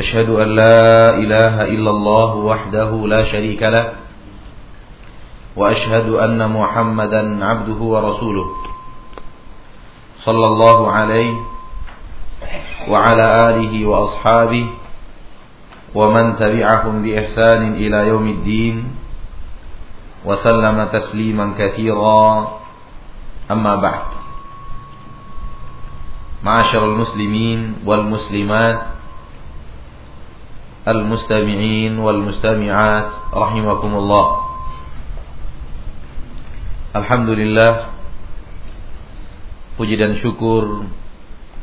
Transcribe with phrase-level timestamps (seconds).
[0.00, 3.92] أشهد أن لا إله إلا الله وحده لا شريك له
[5.56, 8.46] وأشهد أن محمدا عبده ورسوله
[10.22, 11.34] صلى الله عليه
[12.88, 14.66] وعلى آله وأصحابه
[15.94, 18.76] ومن تبعهم بإحسان إلى يوم الدين
[20.24, 22.48] وسلم تسليما كثيرا.
[23.50, 24.06] أما بعد
[26.44, 28.97] معاشر المسلمين والمسلمات
[30.87, 34.25] المستمعين والمستمعات رحمكم الله
[36.95, 37.71] الحمد لله
[39.73, 40.85] puji dan syukur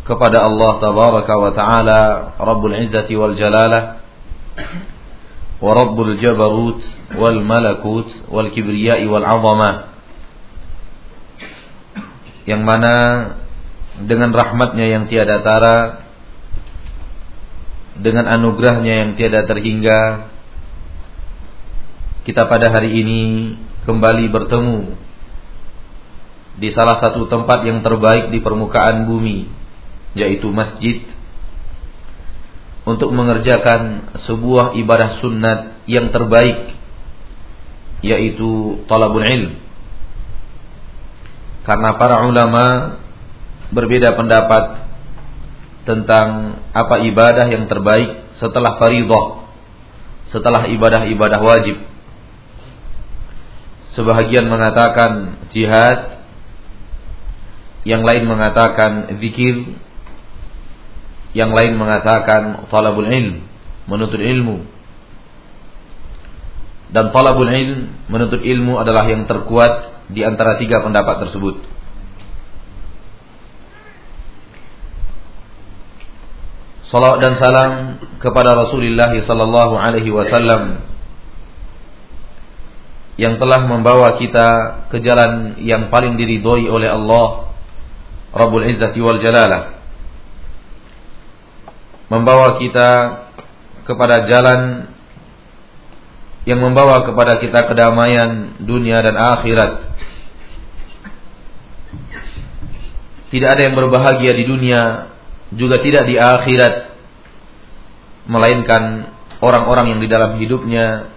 [0.02, 2.00] kepada Allah tabaraka wa taala
[2.40, 4.02] Rabbul Izzati wal Jalalah
[5.62, 6.82] wa Rabbul Jabarut
[7.14, 9.94] wal Malakut wal Kibriyai wal Azamah
[12.48, 12.94] yang mana
[14.00, 16.03] dengan rahmatnya yang tiada tara
[17.95, 20.29] dengan anugerahnya yang tiada terhingga
[22.25, 23.21] kita pada hari ini
[23.85, 24.97] kembali bertemu
[26.57, 29.47] di salah satu tempat yang terbaik di permukaan bumi
[30.15, 31.03] yaitu masjid
[32.85, 35.59] untuk mengerjakan sebuah ibadah sunnat
[35.89, 36.77] yang terbaik
[38.05, 39.57] yaitu talabul ilm.
[41.65, 42.65] Karena para ulama
[43.73, 44.84] berbeda pendapat
[45.85, 49.47] tentang apa ibadah yang terbaik setelah faridah
[50.33, 51.77] setelah ibadah-ibadah wajib
[53.95, 56.15] sebahagian mengatakan jihad
[57.85, 59.77] yang lain mengatakan zikir,
[61.37, 63.45] yang lain mengatakan talabul ilm,
[63.85, 64.65] menuntut ilmu.
[66.89, 71.61] Dan talabul ilm, menuntut ilmu adalah yang terkuat di antara tiga pendapat tersebut.
[76.85, 77.71] Salawat dan salam
[78.21, 80.85] kepada Rasulullah sallallahu alaihi wasallam
[83.15, 84.47] yang telah membawa kita
[84.91, 87.55] ke jalan yang paling diridhoi oleh Allah
[88.35, 89.75] Rabbul Izzati wal Jalalah
[92.11, 92.89] membawa kita
[93.87, 94.91] kepada jalan
[96.45, 99.97] yang membawa kepada kita kedamaian dunia dan akhirat.
[103.33, 105.14] Tidak ada yang berbahagia di dunia
[105.55, 106.95] juga tidak di akhirat
[108.27, 111.11] melainkan orang-orang yang di dalam hidupnya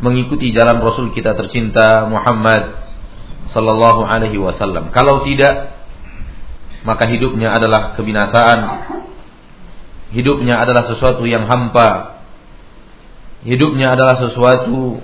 [0.00, 2.76] mengikuti jalan Rasul kita tercinta Muhammad
[3.52, 4.90] sallallahu alaihi wasallam.
[4.90, 5.74] Kalau tidak
[6.84, 8.60] maka hidupnya adalah kebinasaan.
[10.12, 12.20] Hidupnya adalah sesuatu yang hampa.
[13.42, 15.00] Hidupnya adalah sesuatu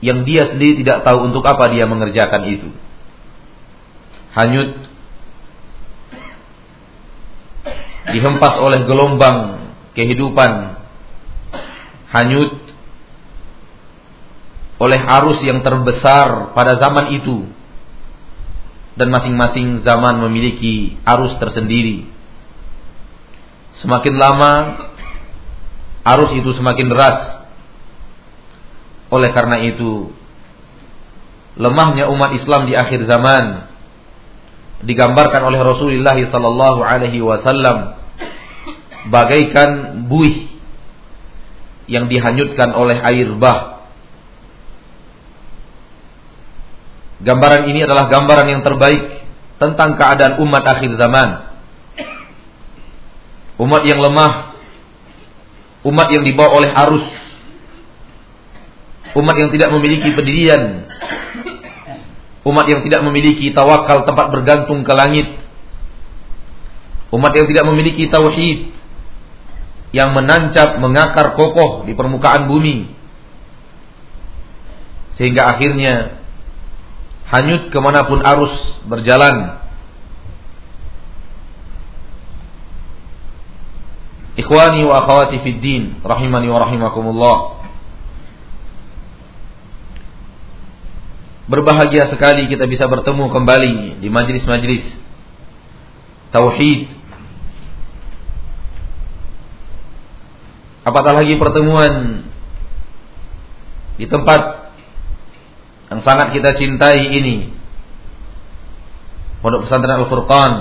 [0.00, 2.68] yang dia sendiri tidak tahu untuk apa dia mengerjakan itu.
[4.32, 4.85] Hanyut
[8.10, 10.78] dihempas oleh gelombang kehidupan.
[12.12, 12.52] Hanyut
[14.76, 17.48] oleh arus yang terbesar pada zaman itu
[18.96, 22.08] dan masing-masing zaman memiliki arus tersendiri.
[23.84, 24.52] Semakin lama
[26.16, 27.18] arus itu semakin deras.
[29.12, 30.10] Oleh karena itu,
[31.60, 33.75] lemahnya umat Islam di akhir zaman
[34.84, 37.96] digambarkan oleh Rasulullah sallallahu alaihi wasallam
[39.08, 40.52] bagaikan buih
[41.86, 43.76] yang dihanyutkan oleh air bah
[47.16, 49.24] Gambaran ini adalah gambaran yang terbaik
[49.56, 51.48] tentang keadaan umat akhir zaman.
[53.56, 54.52] Umat yang lemah,
[55.80, 57.08] umat yang dibawa oleh arus,
[59.16, 60.84] umat yang tidak memiliki pendirian,
[62.46, 65.28] umat yang tidak memiliki tawakal tempat bergantung ke langit,
[67.10, 68.70] umat yang tidak memiliki tauhid
[69.90, 72.96] yang menancap mengakar kokoh di permukaan bumi
[75.16, 76.20] sehingga akhirnya
[77.32, 78.54] hanyut ke mana pun arus
[78.86, 79.64] berjalan.
[84.36, 87.55] Ikhwani wa akhwati fid din, rahimani wa rahimakumullah.
[91.46, 94.82] Berbahagia sekali kita bisa bertemu kembali di majlis-majlis
[96.34, 96.90] tauhid.
[100.82, 102.26] Apatah lagi pertemuan
[103.94, 104.74] di tempat
[105.94, 107.54] yang sangat kita cintai ini?
[109.38, 110.52] Pondok Pesantren Al-Furqan.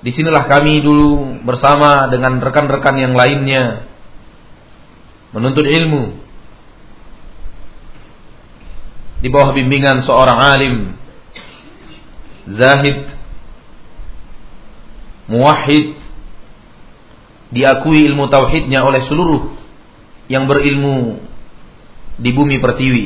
[0.00, 3.84] Di sinilah kami dulu bersama dengan rekan-rekan yang lainnya
[5.36, 6.27] menuntut ilmu
[9.18, 10.74] di bawah bimbingan seorang alim
[12.54, 12.98] zahid
[15.28, 15.98] muwahhid
[17.52, 19.56] diakui ilmu tauhidnya oleh seluruh
[20.28, 21.24] yang berilmu
[22.18, 23.04] di bumi pertiwi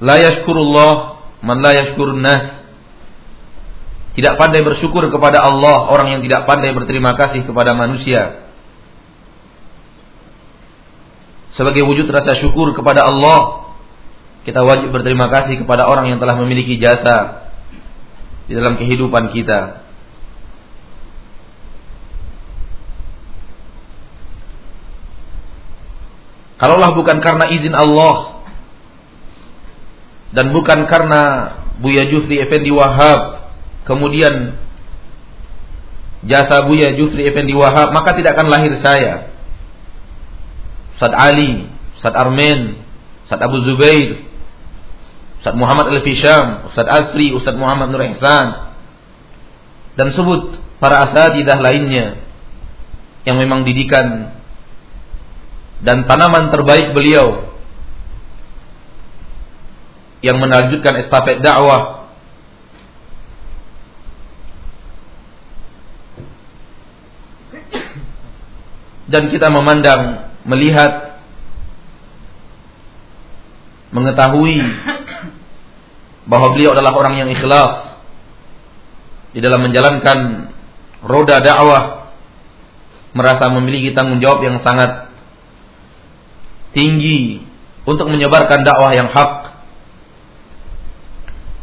[0.00, 2.60] la yashkurullah Man la yashkurun nas.
[4.12, 8.49] Tidak pandai bersyukur kepada Allah orang yang tidak pandai berterima kasih kepada manusia.
[11.54, 13.70] Sebagai wujud rasa syukur kepada Allah,
[14.46, 17.50] kita wajib berterima kasih kepada orang yang telah memiliki jasa
[18.46, 19.82] di dalam kehidupan kita.
[26.60, 28.44] Kalaulah bukan karena izin Allah
[30.36, 31.22] dan bukan karena
[31.80, 33.48] Buya Jufri Effendi Wahab
[33.88, 34.60] kemudian
[36.28, 39.29] jasa Buya Jufri Effendi Wahab maka tidak akan lahir saya
[41.00, 41.64] Ustaz Ali
[41.96, 42.76] Ustaz Armen
[43.24, 44.20] Ustaz Abu Zubair
[45.40, 48.76] Ustaz Muhammad Al-Fisham Ustaz Asri Ustaz Muhammad Nur Ihsan.
[49.96, 52.20] Dan sebut para asatidah lainnya
[53.24, 54.36] yang memang didikan
[55.80, 57.56] dan tanaman terbaik beliau
[60.20, 62.12] yang melanjutkan estafet dakwah.
[69.08, 71.20] Dan kita memandang melihat
[73.90, 74.56] mengetahui
[76.30, 77.98] bahwa beliau adalah orang yang ikhlas
[79.34, 80.50] di dalam menjalankan
[81.02, 82.12] roda dakwah
[83.10, 85.10] merasa memiliki tanggung jawab yang sangat
[86.70, 87.42] tinggi
[87.82, 89.32] untuk menyebarkan dakwah yang hak.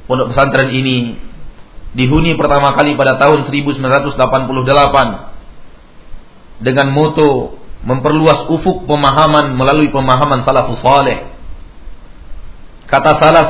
[0.08, 1.20] Pondok pesantren ini
[1.96, 4.16] dihuni pertama kali pada tahun 1988
[6.64, 11.30] dengan moto memperluas ufuk pemahaman melalui pemahaman salafus saleh.
[12.88, 13.50] Kata salaf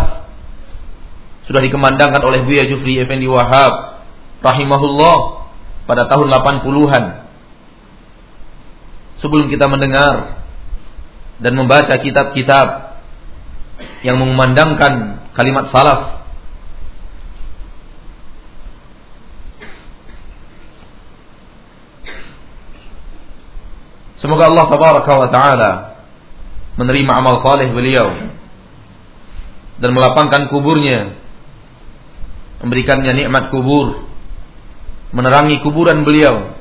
[1.47, 4.03] sudah dikemandangkan oleh Buya Jufri Effendi Wahab
[4.43, 5.17] rahimahullah
[5.87, 7.03] pada tahun 80-an.
[9.23, 10.43] Sebelum kita mendengar
[11.41, 12.99] dan membaca kitab-kitab
[14.05, 16.26] yang mengumandangkan kalimat salaf
[24.17, 25.71] Semoga Allah tabaraka wa taala
[26.77, 28.33] menerima amal saleh beliau
[29.77, 31.13] dan melapangkan kuburnya,
[32.65, 34.09] memberikannya nikmat kubur,
[35.13, 36.57] menerangi kuburan beliau,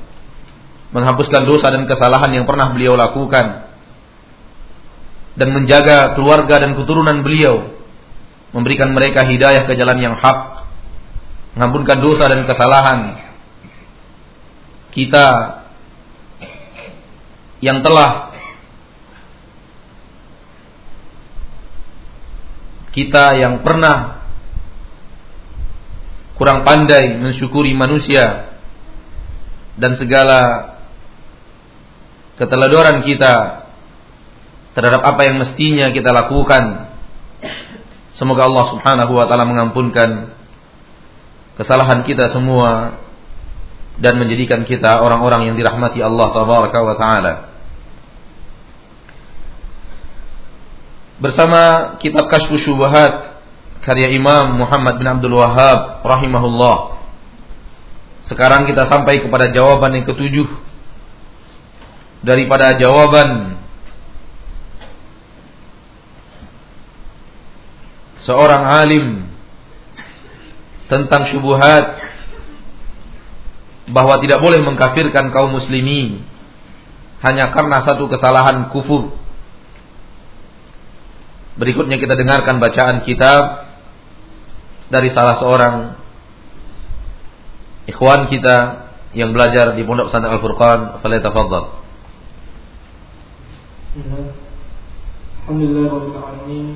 [0.93, 3.73] menghapuskan dosa dan kesalahan yang pernah beliau lakukan
[5.37, 7.73] dan menjaga keluarga dan keturunan beliau,
[8.53, 10.69] memberikan mereka hidayah ke jalan yang hak,
[11.57, 13.01] mengampunkan dosa dan kesalahan
[14.93, 15.27] kita
[17.65, 18.37] yang telah
[22.93, 24.25] kita yang pernah
[26.37, 28.57] kurang pandai mensyukuri manusia
[29.77, 30.41] dan segala
[32.37, 33.65] keteledoran kita
[34.77, 36.93] terhadap apa yang mestinya kita lakukan.
[38.17, 40.37] Semoga Allah Subhanahu wa taala mengampunkan
[41.57, 43.01] kesalahan kita semua
[43.97, 47.35] dan menjadikan kita orang-orang yang dirahmati Allah tabaraka wa taala.
[51.17, 53.41] Bersama kitab Kashfu Syubahat
[53.81, 57.01] karya Imam Muhammad bin Abdul Wahhab rahimahullah.
[58.29, 60.51] Sekarang kita sampai kepada jawaban yang ketujuh
[62.27, 63.63] daripada jawaban
[68.27, 69.07] seorang alim
[70.91, 72.03] tentang syubhat
[73.87, 76.27] bahwa tidak boleh mengkafirkan kaum muslimin
[77.23, 79.15] hanya karena satu kesalahan kufur.
[81.57, 83.73] Berikutnya kita dengarkan bacaan kitab
[84.93, 85.75] dari salah seorang
[87.89, 91.65] ikhwan kita yang belajar di Pondok Pesantren Al-Furqan, falyatafaddal.
[95.47, 96.67] Alhamdulillah rabbil alamin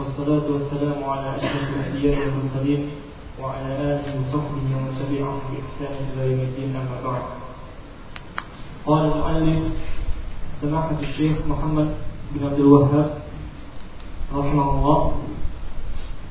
[0.00, 3.03] wassalatu wassalamu ala asyrafil anbiya'i wal mursalin
[3.42, 7.22] وعلى آله وصحبه ومن تبعهم بإحسان إلى يوم الدين أما بعد.
[8.86, 9.62] قال المؤلف
[10.60, 11.88] سماحة الشيخ محمد
[12.34, 13.18] بن عبد الوهاب
[14.34, 15.12] رحمه الله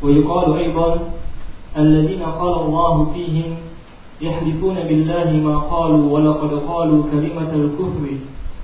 [0.01, 0.89] ويقال أيضا
[1.77, 3.55] الذين قال الله فيهم
[4.21, 8.05] يحلفون بالله ما قالوا ولقد قالوا كلمة الكفر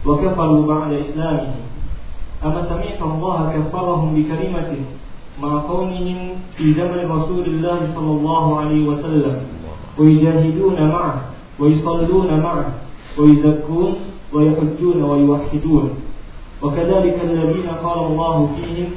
[0.06, 1.62] وكفروا بعد إسلامهم
[2.46, 4.72] أما سمعت الله كفرهم بكلمة
[5.42, 6.20] مع كونهم
[6.58, 9.36] في زمن رسول الله صلى الله عليه وسلم
[9.98, 11.22] ويجاهدون معه
[11.60, 12.72] ويصلون معه
[13.18, 13.94] ويزكون
[14.34, 15.90] ويحجون ويوحدون.
[16.62, 18.90] وكذلك الذين قال الله فيهم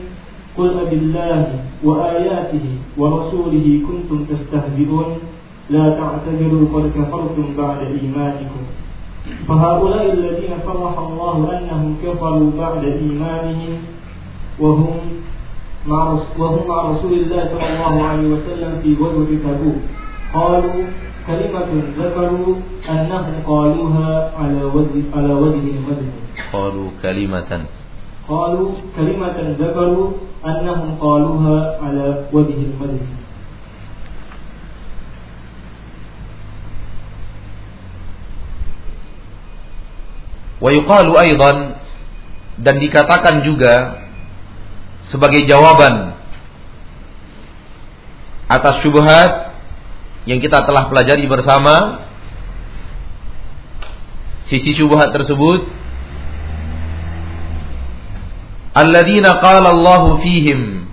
[0.59, 1.41] قل أب الله
[1.85, 2.67] وآياته
[2.99, 5.09] ورسوله كنتم تستهزئون
[5.71, 8.63] لا تعتذروا قد كفرتم بعد إيمانكم.
[9.49, 13.73] فهؤلاء الذين صرح الله أنهم كفروا بعد إيمانهم
[14.61, 14.97] وهم
[15.88, 19.80] وهم مع رسول الله صلى الله عليه وسلم في غزوة تبوك
[20.34, 20.84] قالوا
[21.28, 22.56] كلمة ذكروا
[22.90, 26.12] أنهم قالوها على وجه على وجه المدح
[26.54, 27.52] قالوا كلمة
[28.30, 30.08] قالوا كلمة ذكروا
[30.46, 33.06] أنهم قالوها على وجه المدح
[40.62, 41.52] ويقال أيضا
[42.58, 44.01] dan dikatakan juga
[45.11, 46.15] sebagai jawaban
[48.53, 49.57] atas syubhat
[50.29, 52.07] yang kita telah pelajari bersama.
[54.53, 55.65] Sisi syubhat tersebut
[58.77, 60.89] alladzina qala Allahu fihim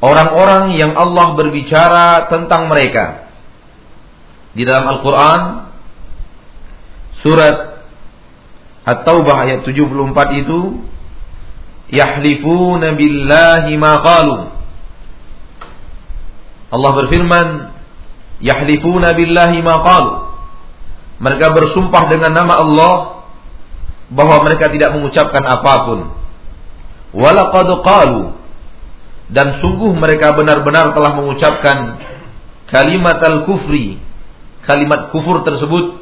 [0.00, 3.28] orang-orang yang Allah berbicara tentang mereka.
[4.54, 5.42] Di dalam Al-Qur'an
[7.20, 7.84] surat
[8.84, 10.60] At-Taubah ayat 74 itu
[11.90, 14.36] yahlifuna billahi ma qalu
[16.74, 17.48] Allah berfirman
[18.40, 20.12] yahlifuna billahi ma qalu
[21.20, 22.94] mereka bersumpah dengan nama Allah
[24.10, 25.98] bahwa mereka tidak mengucapkan apa pun.
[27.14, 28.22] Walaqad qalu.
[29.24, 31.96] Dan sungguh mereka benar-benar telah mengucapkan
[32.68, 33.96] kalimat al-kufri
[34.64, 36.00] kalimat kufur tersebut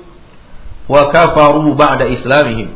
[0.87, 2.75] wa kafaru ba'da islamihim.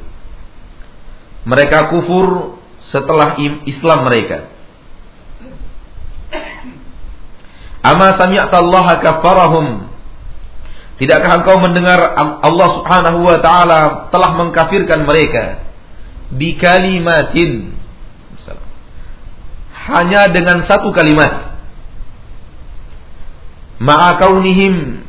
[1.46, 2.55] Mereka kufur
[2.90, 4.50] setelah Islam mereka.
[7.86, 9.86] Ama sami'tallaha kafarahum.
[10.96, 15.62] Tidakkah engkau mendengar Allah Subhanahu wa taala telah mengkafirkan mereka?
[16.34, 17.76] Bi kalimatin.
[19.86, 21.54] Hanya dengan satu kalimat.
[23.78, 25.06] Ma'a kaunihim.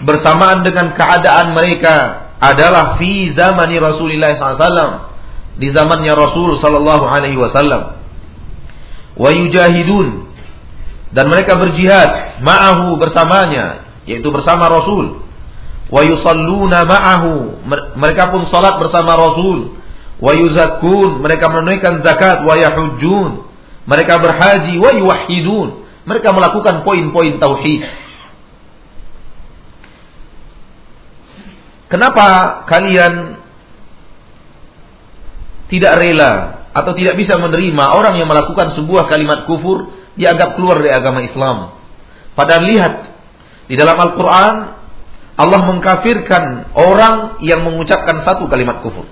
[0.00, 5.15] Bersamaan dengan keadaan mereka adalah fi zamani Rasulullah SAW
[5.56, 7.96] di zamannya Rasul sallallahu alaihi wasallam.
[9.16, 10.28] Wa yujahidun.
[11.16, 15.24] Dan mereka berjihad ma'ahu bersamanya yaitu bersama Rasul.
[15.88, 17.64] Wa yusalluna ma'ahu.
[17.96, 19.80] Mereka pun salat bersama Rasul.
[20.20, 21.24] Wa yuzakkun.
[21.24, 22.44] Mereka menunaikan zakat.
[22.44, 23.48] Wa yahujjun.
[23.88, 24.76] Mereka berhaji.
[24.76, 25.68] Wa yuwahhidun.
[26.04, 27.82] Mereka melakukan poin-poin tauhid.
[31.86, 32.26] Kenapa
[32.66, 33.38] kalian
[35.66, 36.32] tidak rela
[36.76, 41.74] atau tidak bisa menerima orang yang melakukan sebuah kalimat kufur dianggap keluar dari agama Islam.
[42.36, 42.94] Padahal lihat
[43.66, 44.54] di dalam Al-Quran
[45.36, 49.04] Allah mengkafirkan orang yang mengucapkan satu kalimat kufur.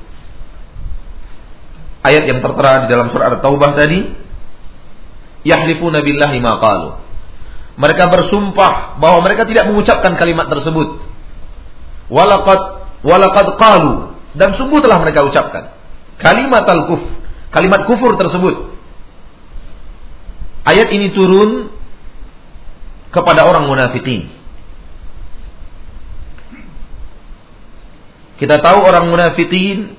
[2.05, 4.09] Ayat yang tertera di dalam surah At-Taubah tadi,
[5.45, 6.91] yahlifuna billahi ma qalu.
[7.77, 11.05] Mereka bersumpah bahwa mereka tidak mengucapkan kalimat tersebut.
[12.09, 12.61] Walaqad
[13.05, 15.75] walaqad qalu dan sungguh telah mereka ucapkan
[16.19, 17.03] kalimat al-kuf,
[17.51, 18.75] kalimat kufur tersebut.
[20.65, 21.69] Ayat ini turun
[23.13, 24.33] kepada orang munafikin.
[28.35, 29.95] Kita tahu orang munafikin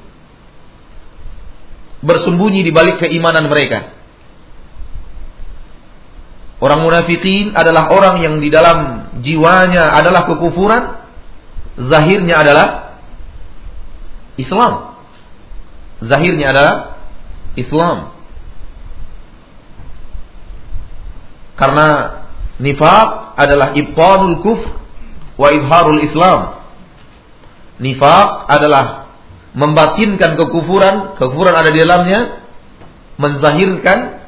[2.03, 3.95] bersembunyi di balik keimanan mereka.
[6.60, 10.84] Orang munafikin adalah orang yang di dalam jiwanya adalah kekufuran,
[11.77, 12.67] zahirnya adalah
[14.39, 14.94] Islam.
[16.03, 16.75] Zahirnya adalah
[17.55, 17.97] Islam.
[21.55, 21.87] Karena
[22.59, 23.09] nifaq
[23.39, 24.69] adalah ibtanul kufr
[25.39, 26.39] wa izharul Islam.
[27.79, 29.11] Nifaq adalah
[29.55, 32.43] membatinkan kekufuran, kekufuran ada di dalamnya,
[33.15, 34.19] menzahirkan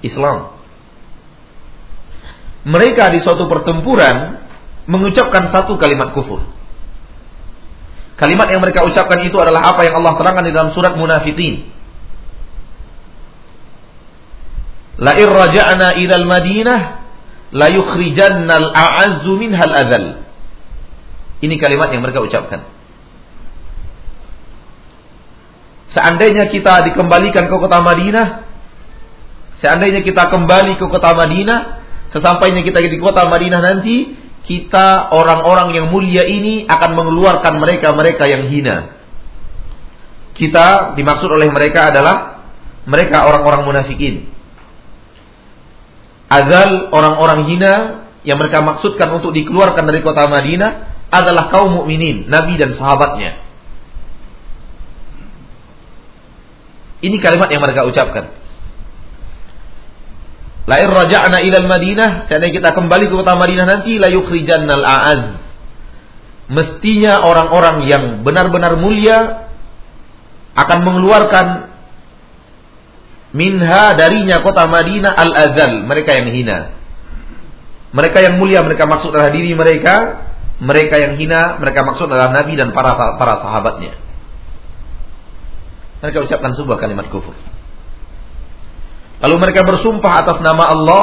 [0.00, 0.56] Islam.
[2.64, 4.44] Mereka di suatu pertempuran
[4.84, 6.44] mengucapkan satu kalimat kufur.
[8.20, 11.72] Kalimat yang mereka ucapkan itu adalah apa yang Allah terangkan di dalam surat Munafiqin.
[15.00, 16.78] La in raja'na ila al-Madinah
[17.56, 20.20] la yukhrijanna al-a'azzu minha al-adzal.
[21.40, 22.68] Ini kalimat yang mereka ucapkan.
[25.96, 28.44] Seandainya kita dikembalikan ke kota Madinah,
[29.64, 34.14] seandainya kita kembali ke kota Madinah, sesampainya kita di kota Madinah nanti,
[34.50, 38.98] kita orang-orang yang mulia ini akan mengeluarkan mereka-mereka yang hina.
[40.34, 42.42] Kita dimaksud oleh mereka adalah
[42.82, 44.26] mereka orang-orang munafikin.
[46.26, 47.74] Azal orang-orang hina
[48.26, 50.70] yang mereka maksudkan untuk dikeluarkan dari kota Madinah
[51.14, 53.46] adalah kaum mukminin, nabi dan sahabatnya.
[57.06, 58.39] Ini kalimat yang mereka ucapkan.
[60.68, 65.22] Lain raja'na ilal Madinah, seandainya kita kembali ke kota Madinah nanti la yukhrijannal a'az.
[66.50, 69.48] Mestinya orang-orang yang benar-benar mulia
[70.58, 71.46] akan mengeluarkan
[73.30, 76.58] minha darinya kota Madinah al-azal, mereka yang hina.
[77.90, 80.26] Mereka yang mulia mereka maksud adalah diri mereka,
[80.62, 83.96] mereka yang hina mereka maksud adalah nabi dan para para sahabatnya.
[86.04, 87.34] Mereka ucapkan sebuah kalimat kufur.
[89.20, 91.02] Lalu mereka bersumpah atas nama Allah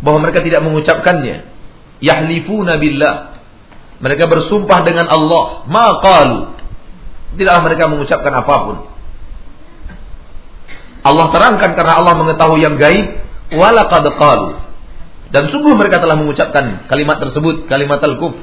[0.00, 1.50] bahwa mereka tidak mengucapkannya.
[1.98, 3.16] Yahlifuna billah.
[3.98, 5.66] Mereka bersumpah dengan Allah.
[5.66, 6.40] Ma qalu.
[7.34, 8.76] Tidaklah mereka mengucapkan apa pun.
[11.06, 13.06] Allah terangkan karena Allah mengetahui yang gaib.
[13.54, 14.66] Walaqad qalu.
[15.34, 18.38] Dan sungguh mereka telah mengucapkan kalimat tersebut, kalimat al-kuf.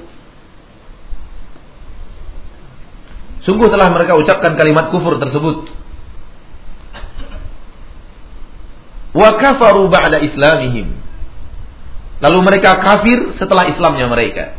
[3.48, 5.72] Sungguh telah mereka ucapkan kalimat kufur tersebut.
[9.14, 10.98] Wa kafaru ba'da islamihim.
[12.24, 14.58] Lalu mereka kafir setelah Islamnya mereka.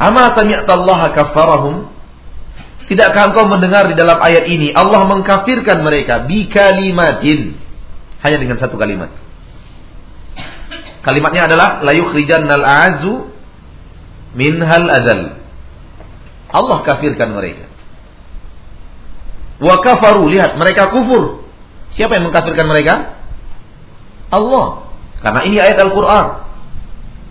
[0.00, 1.88] Ama sami'tallaha kafarahum?
[2.90, 7.54] Tidakkah engkau mendengar di dalam ayat ini Allah mengkafirkan mereka bi kalimatin
[8.26, 9.14] hanya dengan satu kalimat.
[11.06, 13.30] Kalimatnya adalah la yukhrijannal a'azzu
[14.34, 15.38] minhal adzal.
[16.50, 17.70] Allah kafirkan mereka.
[19.62, 21.46] Wa kafaru lihat mereka kufur
[21.98, 22.94] Siapa yang mengkafirkan mereka?
[24.30, 24.90] Allah.
[25.20, 26.26] Karena ini ayat Al-Quran.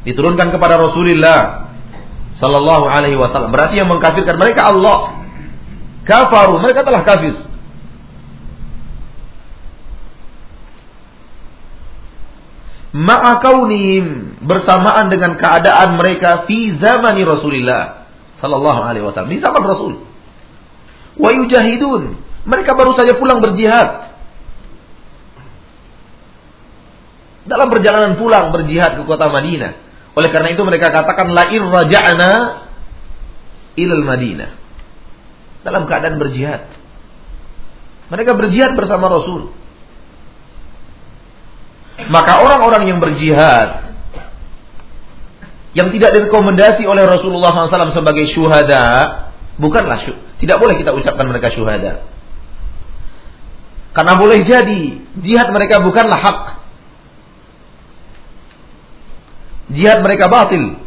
[0.04, 1.70] Diturunkan kepada Rasulullah
[2.40, 3.52] Sallallahu alaihi wasallam.
[3.52, 5.28] Berarti yang mengkafirkan mereka Allah.
[6.08, 6.64] Kafaru.
[6.64, 7.36] Mereka telah kafir.
[12.90, 18.10] Ma'akaunihim bersamaan dengan keadaan mereka fi zamani Rasulullah
[18.42, 19.94] sallallahu alaihi wasallam di zaman Rasul.
[21.20, 22.18] Wa yujahidun.
[22.50, 24.09] Mereka baru saja pulang berjihad.
[27.50, 29.74] Dalam perjalanan pulang berjihad ke kota Madinah.
[30.14, 32.32] Oleh karena itu mereka katakan lair raja'na
[33.74, 34.50] ilal Madinah.
[35.66, 36.70] Dalam keadaan berjihad.
[38.14, 39.52] Mereka berjihad bersama Rasul.
[42.08, 43.92] Maka orang-orang yang berjihad
[45.78, 48.84] yang tidak direkomendasi oleh Rasulullah SAW sebagai syuhada
[49.60, 50.18] bukanlah syuh.
[50.40, 52.08] Tidak boleh kita ucapkan mereka syuhada.
[53.92, 54.82] Karena boleh jadi
[55.20, 56.38] jihad mereka bukanlah hak
[59.74, 60.82] jihad mereka batil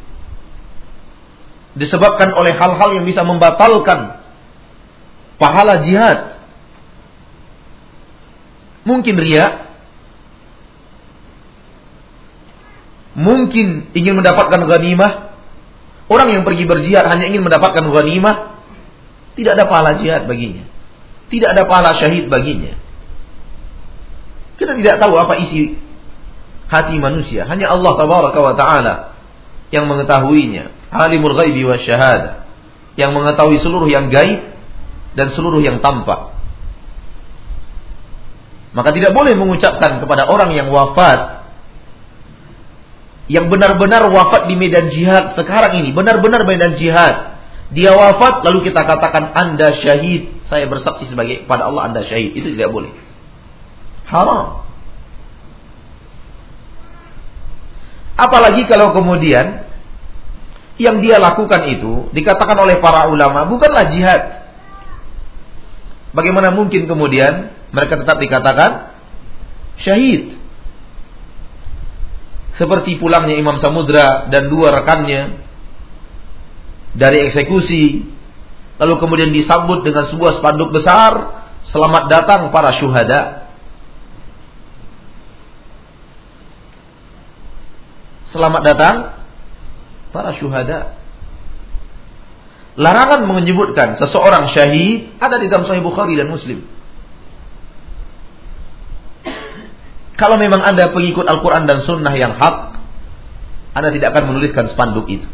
[1.72, 4.20] disebabkan oleh hal-hal yang bisa membatalkan
[5.40, 6.38] pahala jihad.
[8.82, 9.46] Mungkin ria,
[13.14, 15.32] mungkin ingin mendapatkan ghanimah.
[16.10, 18.58] Orang yang pergi berjihad hanya ingin mendapatkan ghanimah,
[19.38, 20.66] tidak ada pahala jihad baginya.
[21.30, 22.76] Tidak ada pahala syahid baginya.
[24.60, 25.80] Kita tidak tahu apa isi
[26.72, 27.44] hati manusia.
[27.44, 28.94] Hanya Allah tabaraka wa taala
[29.68, 30.72] yang mengetahuinya.
[30.88, 32.48] Alimul ghaibi wa syahada.
[32.96, 34.40] Yang mengetahui seluruh yang gaib
[35.12, 36.32] dan seluruh yang tampak.
[38.72, 41.44] Maka tidak boleh mengucapkan kepada orang yang wafat
[43.30, 47.38] yang benar-benar wafat di medan jihad sekarang ini, benar-benar medan jihad.
[47.72, 50.44] Dia wafat lalu kita katakan Anda syahid.
[50.52, 52.36] Saya bersaksi sebagai pada Allah Anda syahid.
[52.36, 52.92] Itu tidak boleh.
[54.04, 54.61] Haram.
[58.22, 59.66] Apalagi kalau kemudian
[60.78, 64.46] yang dia lakukan itu dikatakan oleh para ulama bukanlah jihad.
[66.14, 68.94] Bagaimana mungkin kemudian mereka tetap dikatakan
[69.82, 70.38] syahid?
[72.60, 75.40] Seperti pulangnya Imam Samudra dan dua rekannya
[76.92, 78.04] dari eksekusi,
[78.76, 83.41] lalu kemudian disambut dengan sebuah spanduk besar, selamat datang para syuhada.
[88.32, 88.96] Selamat datang
[90.08, 90.96] para syuhada.
[92.80, 96.64] Larangan menyebutkan seseorang syahid ada di dalam Sahih Bukhari dan Muslim.
[100.16, 102.56] Kalau memang Anda pengikut Al-Quran dan Sunnah yang hak,
[103.76, 105.28] Anda tidak akan menuliskan spanduk itu.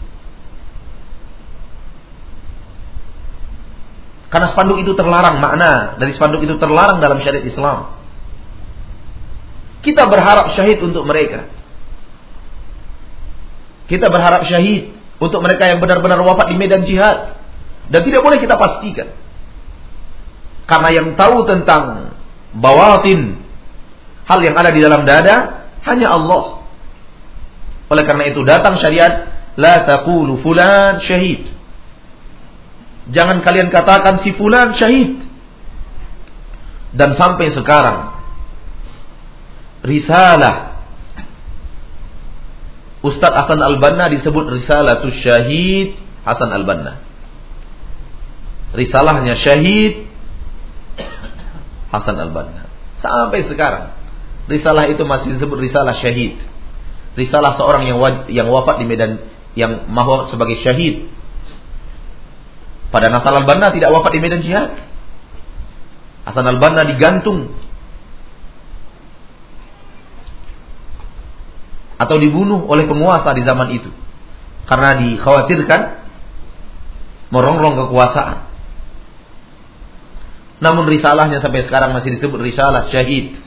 [4.28, 7.94] Karena spanduk itu terlarang makna dari spanduk itu terlarang dalam syariat Islam.
[9.86, 11.57] Kita berharap syahid untuk mereka.
[13.88, 17.40] Kita berharap syahid untuk mereka yang benar-benar wafat di medan jihad.
[17.88, 19.16] Dan tidak boleh kita pastikan.
[20.68, 22.12] Karena yang tahu tentang
[22.52, 23.40] bawatin
[24.28, 26.60] hal yang ada di dalam dada hanya Allah.
[27.88, 31.48] Oleh karena itu datang syariat la taqulu fulan syahid.
[33.08, 35.24] Jangan kalian katakan si fulan syahid.
[36.92, 38.20] Dan sampai sekarang
[39.80, 40.67] risalah
[42.98, 45.94] Ustadz Hasan Al-Banna disebut Risalatul Syahid
[46.26, 46.98] Hasan Al-Banna.
[48.74, 50.10] Risalahnya Syahid
[51.94, 52.68] Hasan Al-Banna.
[52.98, 53.94] Sampai sekarang.
[54.48, 56.40] Risalah itu masih disebut risalah syahid.
[57.14, 58.00] Risalah seorang yang
[58.32, 61.06] yang wafat di medan yang mahu sebagai syahid.
[62.88, 64.72] Pada Nasal Al-Banna tidak wafat di medan jihad.
[66.24, 67.52] Hasan Al-Banna digantung
[71.98, 73.90] atau dibunuh oleh penguasa di zaman itu
[74.70, 75.80] karena dikhawatirkan
[77.34, 78.48] merongrong kekuasaan.
[80.58, 83.38] Namun risalahnya sampai sekarang masih disebut risalah syahid.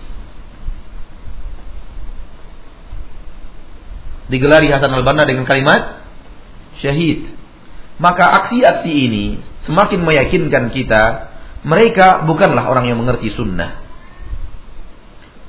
[4.31, 6.07] Digelari Hasan al-Banna dengan kalimat
[6.79, 7.35] syahid.
[7.99, 9.25] Maka aksi-aksi ini
[9.67, 13.77] semakin meyakinkan kita mereka bukanlah orang yang mengerti sunnah.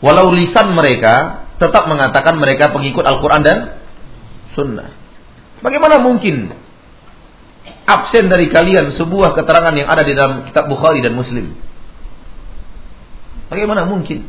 [0.03, 3.59] Walau lisan mereka tetap mengatakan mereka pengikut Al-Quran dan
[4.59, 4.91] Sunnah.
[5.63, 6.51] Bagaimana mungkin
[7.87, 11.55] absen dari kalian sebuah keterangan yang ada di dalam kitab Bukhari dan Muslim?
[13.47, 14.27] Bagaimana mungkin?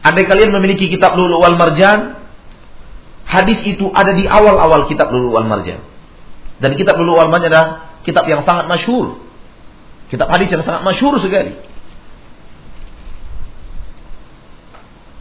[0.00, 2.16] Andai kalian memiliki kitab Lulu wal Marjan,
[3.28, 5.84] hadis itu ada di awal-awal kitab Lulu wal Marjan.
[6.58, 9.20] Dan kitab Lulu wal Marjan adalah kitab yang sangat masyhur.
[10.10, 11.69] Kitab hadis yang sangat masyhur sekali.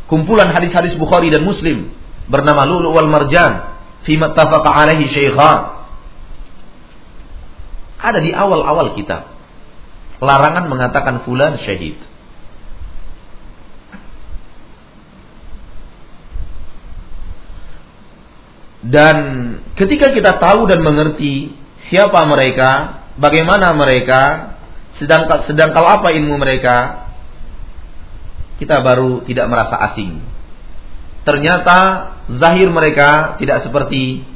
[0.10, 1.94] Kumpulan hadis-hadis Bukhari dan Muslim
[2.28, 5.80] bernama Lulu wal Marjan fi mattafaqa alaihi syaikhan.
[8.00, 9.28] Ada di awal-awal kitab.
[10.20, 12.00] Larangan mengatakan fulan syahid.
[18.80, 19.18] Dan
[19.76, 21.52] ketika kita tahu dan mengerti
[21.92, 24.56] siapa mereka, bagaimana mereka,
[24.96, 27.09] sedang sedang apa ilmu mereka,
[28.60, 30.20] kita baru tidak merasa asing.
[31.24, 31.78] Ternyata
[32.36, 34.28] zahir mereka tidak seperti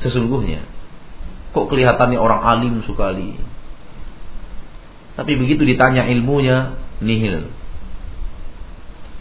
[0.00, 0.64] sesungguhnya.
[1.52, 3.36] Kok kelihatannya orang alim sekali.
[5.16, 7.48] Tapi begitu ditanya ilmunya, nihil.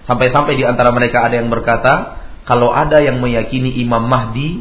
[0.04, 4.60] Sampai-sampai di antara mereka ada yang berkata, kalau ada yang meyakini Imam Mahdi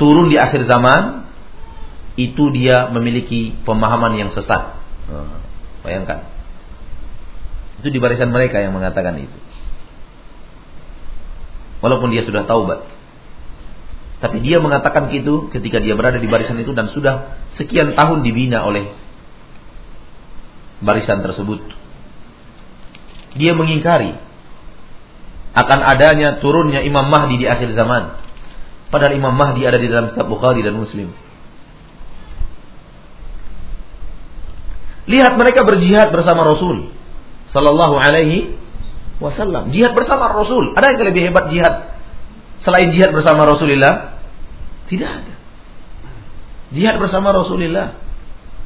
[0.00, 1.28] turun di akhir zaman,
[2.16, 4.80] itu dia memiliki pemahaman yang sesat.
[5.84, 6.31] Bayangkan.
[7.82, 9.38] Itu di barisan mereka yang mengatakan itu.
[11.82, 12.86] Walaupun dia sudah taubat.
[14.22, 18.62] Tapi dia mengatakan itu ketika dia berada di barisan itu dan sudah sekian tahun dibina
[18.62, 18.94] oleh
[20.78, 21.58] barisan tersebut.
[23.34, 24.14] Dia mengingkari
[25.58, 28.14] akan adanya turunnya Imam Mahdi di akhir zaman.
[28.94, 31.10] Padahal Imam Mahdi ada di dalam kitab Bukhari dan Muslim.
[35.10, 37.01] Lihat mereka berjihad bersama Rasul
[37.52, 38.56] Sallallahu Alaihi
[39.20, 39.70] Wasallam.
[39.70, 40.72] Jihad bersama Rasul.
[40.74, 41.92] Ada yang lebih hebat jihad
[42.64, 44.18] selain jihad bersama Rasulullah?
[44.88, 45.34] Tidak ada.
[46.72, 48.00] Jihad bersama Rasulullah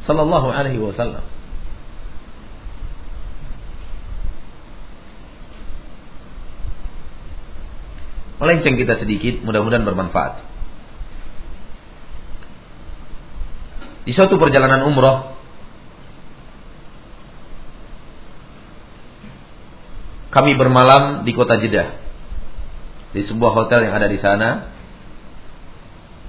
[0.06, 1.26] Sallallahu Alaihi Wasallam.
[8.36, 10.44] Melenceng kita sedikit, mudah-mudahan bermanfaat.
[14.06, 15.35] Di suatu perjalanan umroh,
[20.36, 21.96] kami bermalam di kota Jeddah.
[23.16, 24.76] Di sebuah hotel yang ada di sana.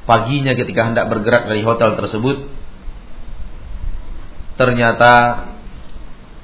[0.08, 2.48] Paginya ketika hendak bergerak dari hotel tersebut,
[4.56, 5.44] ternyata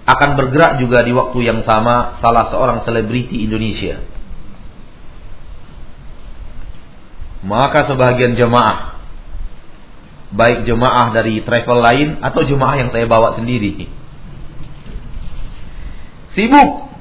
[0.04, 4.04] akan bergerak juga di waktu yang sama salah seorang selebriti Indonesia.
[7.48, 9.00] Maka sebagian jemaah
[10.34, 13.86] baik jemaah dari travel lain atau jemaah yang saya bawa sendiri
[16.34, 16.93] sibuk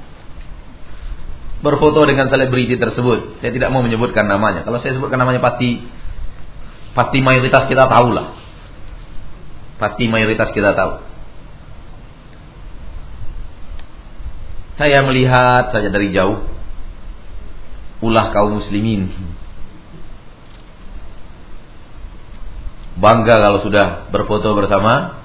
[1.63, 3.39] berfoto dengan selebriti tersebut.
[3.39, 4.67] Saya tidak mau menyebutkan namanya.
[4.67, 5.79] Kalau saya sebutkan namanya pasti
[6.93, 8.35] pasti mayoritas kita tahu lah.
[9.79, 10.93] Pasti mayoritas kita tahu.
[14.83, 16.43] Saya melihat saja dari jauh
[18.03, 19.15] ulah kaum muslimin.
[22.99, 25.23] Bangga kalau sudah berfoto bersama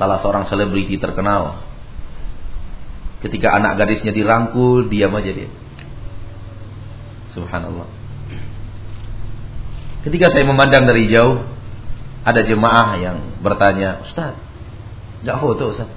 [0.00, 1.67] salah seorang selebriti terkenal.
[3.18, 5.50] Ketika anak gadisnya dirangkul, diam aja dia.
[7.34, 7.90] Subhanallah.
[10.06, 11.42] Ketika saya memandang dari jauh,
[12.22, 14.38] ada jemaah yang bertanya, Ustaz,
[15.26, 15.90] nggak foto Ustaz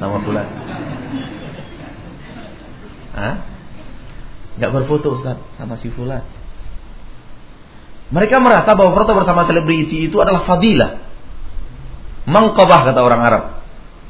[0.00, 0.48] sama fulan?
[3.14, 3.34] Hah?
[4.58, 6.26] Nggak berfoto Ustaz sama si fulan.
[8.10, 10.98] Mereka merasa bahwa foto bersama selebriti itu adalah fadilah.
[12.26, 13.44] Mangkabah kata orang Arab.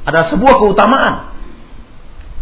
[0.04, 1.33] Ada sebuah keutamaan.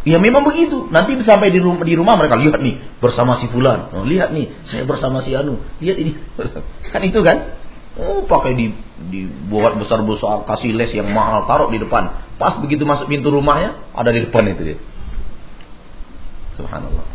[0.03, 0.91] Ya memang begitu.
[0.91, 3.95] Nanti sampai di rumah, di rumah mereka lihat nih bersama si fulan.
[3.95, 5.63] Oh, lihat nih saya bersama si Anu.
[5.79, 6.19] Lihat ini.
[6.93, 7.55] kan itu kan?
[8.03, 8.75] Oh, pakai di
[9.13, 12.35] dibuat besar-besar kasih les yang mahal taruh di depan.
[12.35, 14.79] Pas begitu masuk pintu rumahnya ada di depan itu dia.
[16.59, 17.07] Subhanallah.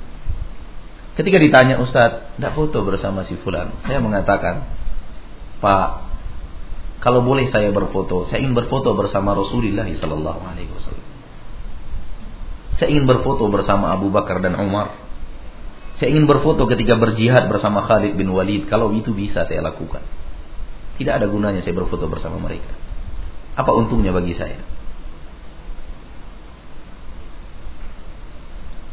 [1.17, 3.73] Ketika ditanya Ustadz, tidak foto bersama si fulan.
[3.89, 4.69] Saya mengatakan,
[5.57, 5.87] Pak,
[7.01, 11.16] kalau boleh saya berfoto, saya ingin berfoto bersama Rasulullah Sallallahu Alaihi Wasallam.
[12.77, 14.93] Saya ingin berfoto bersama Abu Bakar dan Umar.
[15.97, 18.69] Saya ingin berfoto ketika berjihad bersama Khalid bin Walid.
[18.69, 20.05] Kalau itu bisa saya lakukan.
[20.97, 22.69] Tidak ada gunanya saya berfoto bersama mereka.
[23.57, 24.61] Apa untungnya bagi saya?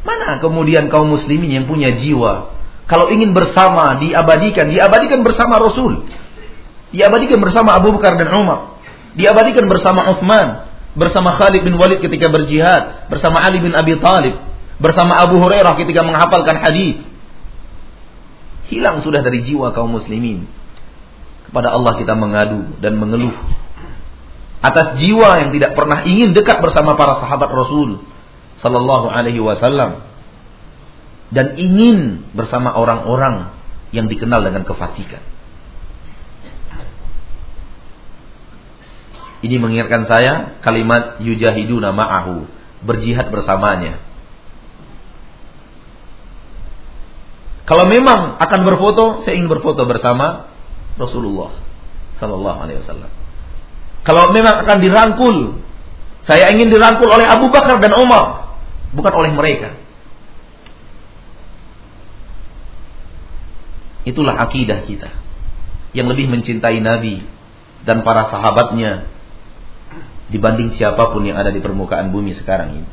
[0.05, 6.05] Mana kemudian kaum muslimin yang punya jiwa kalau ingin bersama diabadikan, diabadikan bersama Rasul.
[6.93, 8.77] Diabadikan bersama Abu Bakar dan Umar.
[9.17, 14.39] Diabadikan bersama Uthman, bersama Khalid bin Walid ketika berjihad, bersama Ali bin Abi Talib,
[14.79, 17.03] bersama Abu Hurairah ketika menghafalkan hadis.
[18.65, 20.49] Hilang sudah dari jiwa kaum muslimin.
[21.45, 23.35] Kepada Allah kita mengadu dan mengeluh
[24.65, 28.01] atas jiwa yang tidak pernah ingin dekat bersama para sahabat Rasul
[28.65, 30.01] sallallahu alaihi wasallam
[31.29, 33.53] dan ingin bersama orang-orang
[33.93, 35.21] yang dikenal dengan kefasikan.
[39.45, 42.49] Ini mengingatkan saya kalimat yujahiduna ma'ahu,
[42.81, 44.01] berjihad bersamanya.
[47.69, 50.49] Kalau memang akan berfoto, saya ingin berfoto bersama
[50.97, 51.53] Rasulullah
[52.17, 53.11] sallallahu alaihi wasallam.
[54.01, 55.37] Kalau memang akan dirangkul,
[56.25, 58.57] saya ingin dirangkul oleh Abu Bakar dan Umar
[58.97, 59.77] bukan oleh mereka.
[64.09, 65.09] Itulah akidah kita
[65.93, 67.25] yang lebih mencintai Nabi
[67.85, 69.14] dan para sahabatnya
[70.29, 72.89] dibanding siapa pun yang ada di permukaan bumi sekarang ini.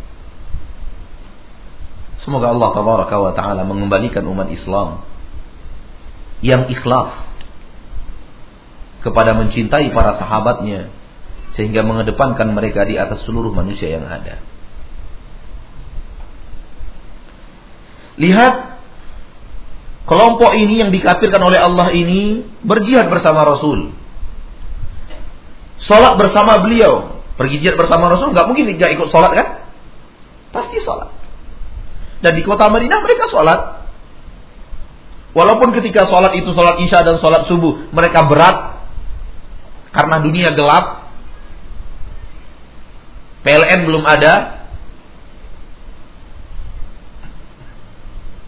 [2.22, 5.02] Semoga Allah tabaraka wa taala mengembalikan umat Islam
[6.42, 7.32] yang ikhlas
[9.02, 10.90] kepada mencintai para sahabatnya
[11.58, 14.38] sehingga mengedepankan mereka di atas seluruh manusia yang ada.
[18.20, 18.54] Lihat
[20.06, 23.90] kelompok ini yang dikafirkan oleh Allah ini berjihad bersama Rasul.
[25.82, 27.21] Salat bersama beliau.
[27.42, 29.46] Pergi jihad bersama Rasul nggak mungkin tidak ikut salat kan?
[30.54, 31.10] Pasti salat.
[32.22, 33.82] Dan di kota Madinah mereka salat.
[35.34, 38.86] Walaupun ketika salat itu salat Isya dan salat subuh mereka berat
[39.90, 41.10] karena dunia gelap.
[43.42, 44.62] PLN belum ada,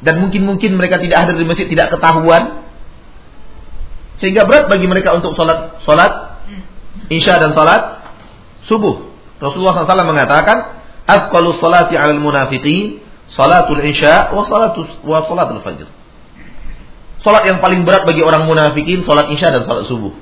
[0.04, 2.68] dan mungkin-mungkin mereka tidak hadir di masjid tidak ketahuan
[4.20, 6.12] sehingga berat bagi mereka untuk sholat sholat
[7.08, 8.03] isya dan sholat
[8.66, 13.02] subuh Rasulullah SAW mengatakan afqalu salati al munafiqin
[13.34, 15.88] salatul isya wa salatul wa salatul fajr
[17.24, 20.12] Salat yang paling berat bagi orang munafikin salat isya dan salat subuh.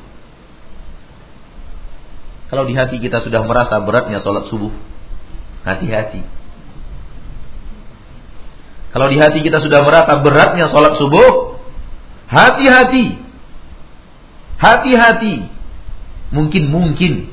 [2.46, 4.70] Kalau di hati kita sudah merasa beratnya salat subuh,
[5.66, 6.22] hati-hati.
[8.92, 11.56] Kalau di hati kita sudah merasa beratnya sholat subuh,
[12.28, 13.24] hati-hati.
[14.60, 15.48] Hati-hati.
[16.32, 17.32] Mungkin-mungkin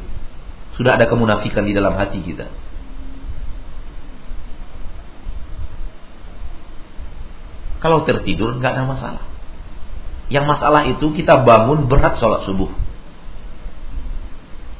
[0.79, 2.47] sudah ada kemunafikan di dalam hati kita.
[7.83, 9.23] Kalau tertidur nggak ada masalah.
[10.31, 12.71] Yang masalah itu kita bangun berat sholat subuh.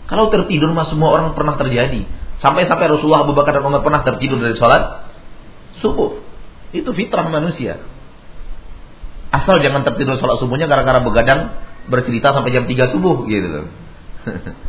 [0.08, 2.08] Kalau tertidur mah semua orang pernah terjadi.
[2.40, 5.12] Sampai-sampai Rasulullah Abu Bakar dan Umar pernah tertidur dari sholat
[5.84, 6.24] subuh.
[6.72, 7.84] Itu fitrah manusia.
[9.36, 11.60] Asal jangan tertidur sholat subuhnya gara-gara begadang
[11.92, 13.66] bercerita sampai jam 3 subuh gitu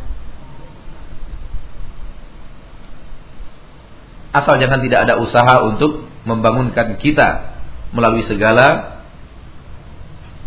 [4.31, 7.59] Asal jangan tidak ada usaha untuk membangunkan kita
[7.91, 8.99] melalui segala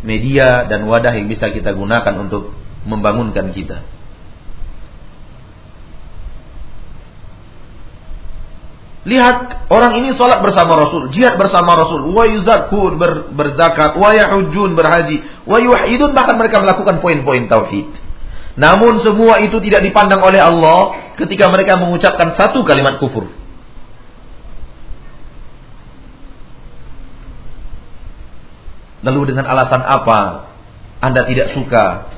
[0.04, 2.52] media dan wadah yang bisa kita gunakan untuk
[2.88, 3.84] membangunkan kita.
[9.04, 14.72] Lihat orang ini sholat bersama Rasul, jihad bersama Rasul, wa yuzakun ber, berzakat, wa yahujun
[14.72, 15.60] berhaji, wa
[16.16, 17.92] bahkan mereka melakukan poin-poin tauhid.
[18.56, 23.28] Namun semua itu tidak dipandang oleh Allah ketika mereka mengucapkan satu kalimat kufur.
[29.04, 30.50] Lalu dengan alasan apa?
[31.04, 32.16] Anda tidak suka.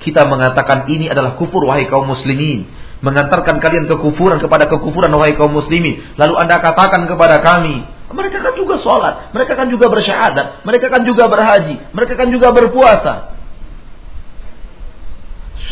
[0.00, 2.66] Kita mengatakan ini adalah kufur wahai kaum muslimin.
[3.04, 6.16] Mengantarkan kalian kekufuran kepada kekufuran wahai kaum muslimin.
[6.16, 11.02] Lalu Anda katakan kepada kami mereka kan juga sholat mereka kan juga bersyahadat mereka kan
[11.02, 13.34] juga berhaji mereka kan juga berpuasa.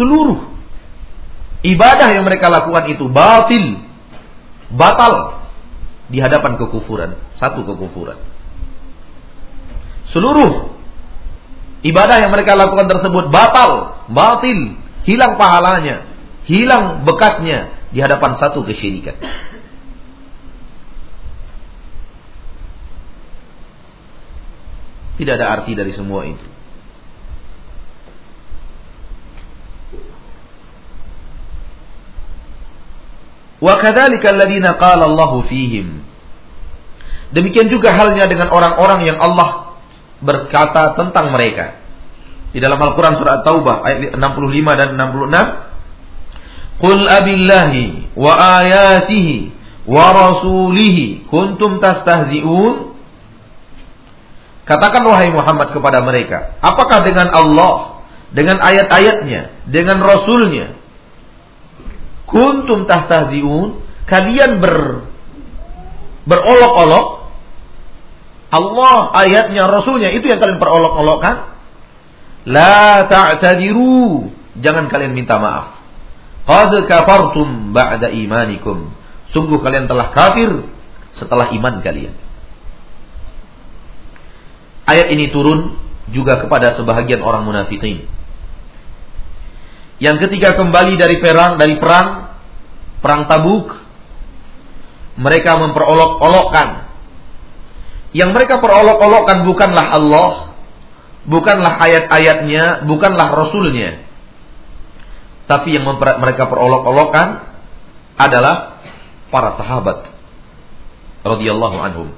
[0.01, 0.49] Seluruh
[1.61, 3.85] ibadah yang mereka lakukan itu batil
[4.73, 5.45] batal
[6.09, 8.17] di hadapan kekufuran satu kekufuran
[10.11, 10.75] seluruh
[11.87, 16.07] ibadah yang mereka lakukan tersebut batal batil hilang pahalanya
[16.45, 19.17] hilang bekasnya di hadapan satu kesyirikan
[25.19, 26.51] tidak ada arti dari semua itu
[34.81, 36.01] qala Allahu fihim.
[37.31, 39.70] Demikian juga halnya dengan orang-orang yang Allah
[40.21, 41.81] berkata tentang mereka.
[42.51, 45.47] Di dalam Al-Qur'an surat Taubah ayat 65 dan 66,
[46.81, 49.37] "Qul abillahi wa ayatihi
[49.87, 52.95] wa rasulihi kuntum tastahzi'un?"
[54.67, 60.81] Katakan wahai Muhammad kepada mereka, apakah dengan Allah, dengan ayat-ayatnya, dengan rasulnya
[62.31, 64.75] kuntum tahtaziun kalian ber
[66.31, 67.07] berolok-olok
[68.51, 71.55] Allah ayatnya rasulnya itu yang kalian perolok-olokkan.
[72.51, 74.27] La ta'tadiru.
[74.59, 75.79] Jangan kalian minta maaf.
[76.51, 78.91] Qad kafartum ba'da imanikum.
[79.31, 80.67] Sungguh kalian telah kafir
[81.15, 82.15] setelah iman kalian.
[84.91, 85.79] Ayat ini turun
[86.11, 88.11] juga kepada sebahagian orang munafikin.
[90.03, 92.35] Yang ketiga kembali dari perang, dari perang,
[92.99, 93.71] perang Tabuk,
[95.21, 96.90] mereka memperolok-olokkan.
[98.11, 100.31] Yang mereka perolok-olokkan bukanlah Allah,
[101.31, 104.03] bukanlah ayat-ayatnya, bukanlah Rasulnya.
[105.47, 107.47] Tapi yang mereka perolok-olokkan
[108.19, 108.83] adalah
[109.31, 110.11] para sahabat
[111.23, 112.09] radhiyallahu anhum.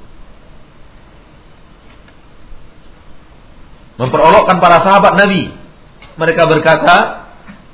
[4.00, 5.52] Memperolokkan para sahabat Nabi.
[6.16, 6.96] Mereka berkata,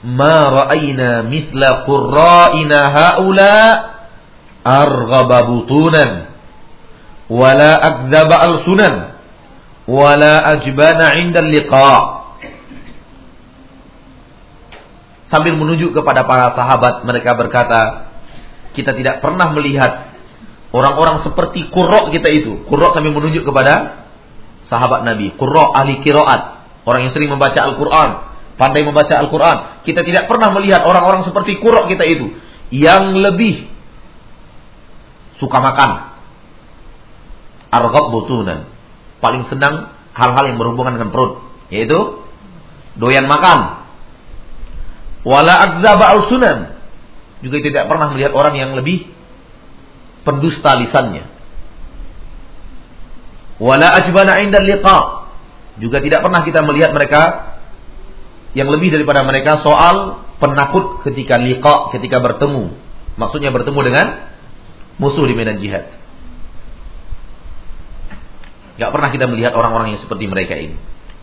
[0.03, 3.59] ma ra'ayna mithla qurra'ina haula
[5.49, 6.28] butunan
[7.29, 8.95] wala akdzaba al-sunan
[9.89, 11.45] wala ajbana 'inda
[15.29, 17.81] sambil menuju kepada para sahabat mereka berkata
[18.73, 20.17] kita tidak pernah melihat
[20.73, 24.05] orang-orang seperti Qurra kita itu Qurra sambil menunjuk kepada
[24.73, 29.87] sahabat Nabi Qurra ahli kiraat orang yang sering membaca Al-Qur'an pandai membaca Al-Quran.
[29.87, 32.35] Kita tidak pernah melihat orang-orang seperti kurok kita itu.
[32.75, 33.55] Yang lebih
[35.39, 36.08] suka makan.
[37.69, 38.69] Argab butunan.
[39.19, 41.45] Paling senang hal-hal yang berhubungan dengan perut.
[41.69, 42.25] Yaitu
[42.97, 43.89] doyan makan.
[45.27, 46.59] Wala akzaba al-sunan.
[47.45, 49.07] Juga tidak pernah melihat orang yang lebih
[50.27, 51.29] pendusta lisannya.
[53.59, 55.29] Wala ajbana inda liqa.
[55.79, 57.55] Juga tidak pernah kita melihat mereka
[58.57, 62.75] yang lebih daripada mereka soal penakut ketika liqa, ketika bertemu.
[63.19, 64.07] Maksudnya bertemu dengan
[64.99, 65.91] musuh di medan jihad.
[68.79, 70.79] Gak pernah kita melihat orang-orang yang seperti mereka ini.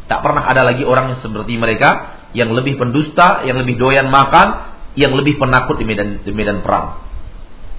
[0.06, 4.76] Tak pernah ada lagi orang yang seperti mereka yang lebih pendusta, yang lebih doyan makan,
[5.00, 7.02] yang lebih penakut di medan di medan perang.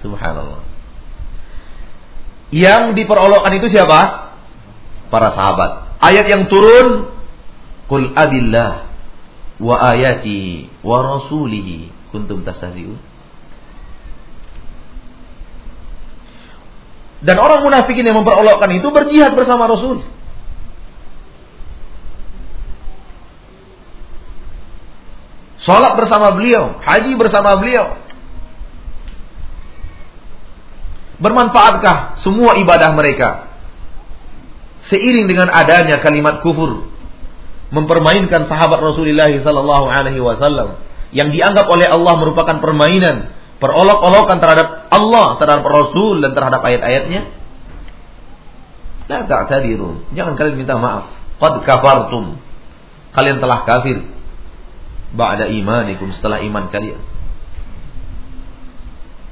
[0.01, 0.65] Subhanallah.
[2.49, 4.33] Yang diperolokkan itu siapa?
[5.07, 6.01] Para sahabat.
[6.03, 7.15] Ayat yang turun,
[7.87, 8.91] Qul abillah
[9.57, 12.99] wa ayati wa rasulihi kuntum tastahzi'un
[17.21, 20.05] Dan orang munafikin yang memperolokkan itu berjihad bersama Rasul.
[25.65, 27.99] Salat bersama beliau, haji bersama beliau.
[31.17, 33.49] Bermanfaatkah semua ibadah mereka?
[34.87, 36.87] Seiring dengan adanya kalimat kufur
[37.67, 40.79] mempermainkan sahabat Rasulullah sallallahu alaihi wasallam
[41.11, 47.21] yang dianggap oleh Allah merupakan permainan, perolok-olokan terhadap Allah, terhadap Rasul dan terhadap ayat-ayatnya.
[49.07, 50.13] La ta'tadirun.
[50.13, 51.09] Jangan kalian minta maaf.
[51.39, 52.37] Qad kafartum.
[53.15, 54.03] Kalian telah kafir
[55.15, 56.99] ba'da imanikum setelah iman kalian.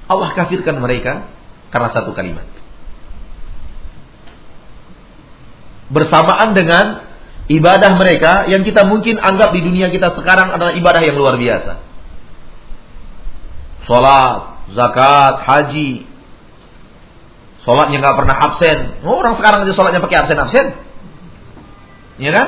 [0.06, 1.28] Allah kafirkan mereka
[1.74, 2.46] karena satu kalimat.
[5.90, 7.06] Bersamaan dengan
[7.46, 11.95] ibadah mereka yang kita mungkin anggap di dunia kita sekarang adalah ibadah yang luar biasa.
[13.86, 14.38] Salat,
[14.74, 16.10] zakat, haji.
[17.66, 18.78] Salatnya nggak pernah absen.
[19.06, 20.66] Oh, orang sekarang aja salatnya pakai absen-absen.
[22.22, 22.48] Ya kan?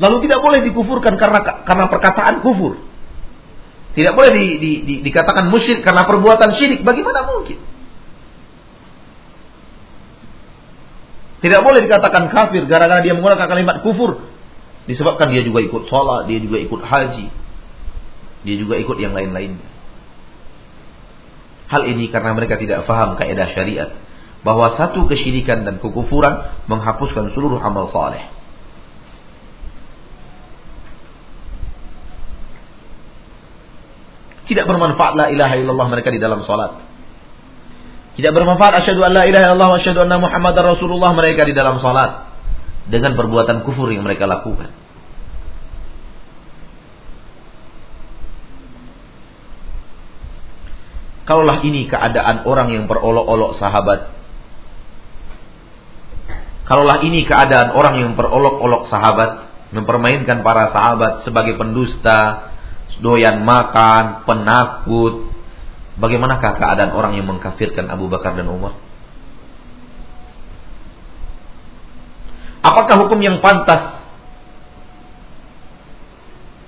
[0.00, 2.80] Lalu tidak boleh dikufurkan karena karena perkataan kufur.
[3.92, 6.80] Tidak boleh di, di, di, dikatakan musyrik karena perbuatan syirik.
[6.80, 7.60] Bagaimana mungkin?
[11.44, 14.24] Tidak boleh dikatakan kafir gara-gara dia menggunakan kalimat kufur.
[14.88, 17.41] Disebabkan dia juga ikut sholat, dia juga ikut haji.
[18.42, 19.68] Dia juga ikut yang lain-lainnya.
[21.70, 23.90] Hal ini karena mereka tidak faham kaidah syariat
[24.42, 28.26] bahwa satu kesyirikan dan kekufuran menghapuskan seluruh amal saleh.
[34.42, 36.82] Tidak bermanfaat la ilaha illallah mereka di dalam salat.
[38.18, 41.80] Tidak bermanfaat asyhadu an la ilaha illallah wa asyhadu anna muhammadar rasulullah mereka di dalam
[41.80, 42.28] salat
[42.90, 44.74] dengan perbuatan kufur yang mereka lakukan.
[51.32, 54.12] Kalaulah ini keadaan orang yang berolok-olok sahabat.
[56.68, 62.52] Kalaulah ini keadaan orang yang berolok-olok sahabat, mempermainkan para sahabat sebagai pendusta,
[63.00, 65.32] doyan makan, penakut.
[65.96, 68.76] Bagaimanakah keadaan orang yang mengkafirkan Abu Bakar dan Umar?
[72.60, 74.04] Apakah hukum yang pantas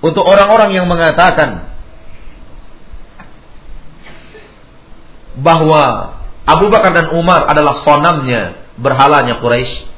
[0.01, 1.74] untuk orang-orang yang mengatakan
[5.39, 6.15] bahwa
[6.45, 9.95] Abu Bakar dan Umar adalah sonamnya, berhalanya Quraisy?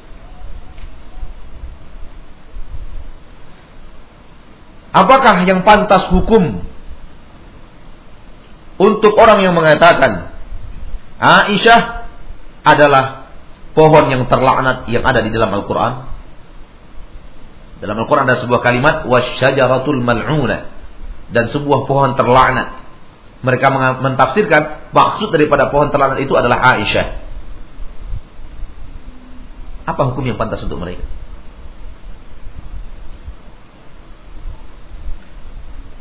[4.88, 6.64] Apakah yang pantas hukum
[8.80, 10.32] untuk orang yang mengatakan
[11.20, 12.08] Aisyah
[12.64, 13.28] adalah
[13.76, 15.92] pohon yang terlaknat yang ada di dalam Al-Quran?
[17.78, 20.72] Dalam Al-Quran ada sebuah kalimat wasyajaratul mal'una
[21.30, 22.87] dan sebuah pohon terlaknat.
[23.38, 23.66] Mereka
[24.02, 27.06] mentafsirkan maksud daripada pohon terlaknat itu adalah Aisyah.
[29.88, 31.06] Apa hukum yang pantas untuk mereka?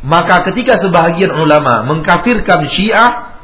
[0.07, 3.39] Maka ketika sebahagian ulama mengkafirkan Syiah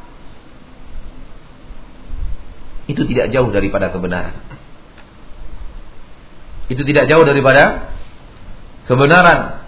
[2.84, 4.36] itu tidak jauh daripada kebenaran.
[6.68, 7.92] Itu tidak jauh daripada
[8.88, 9.63] kebenaran.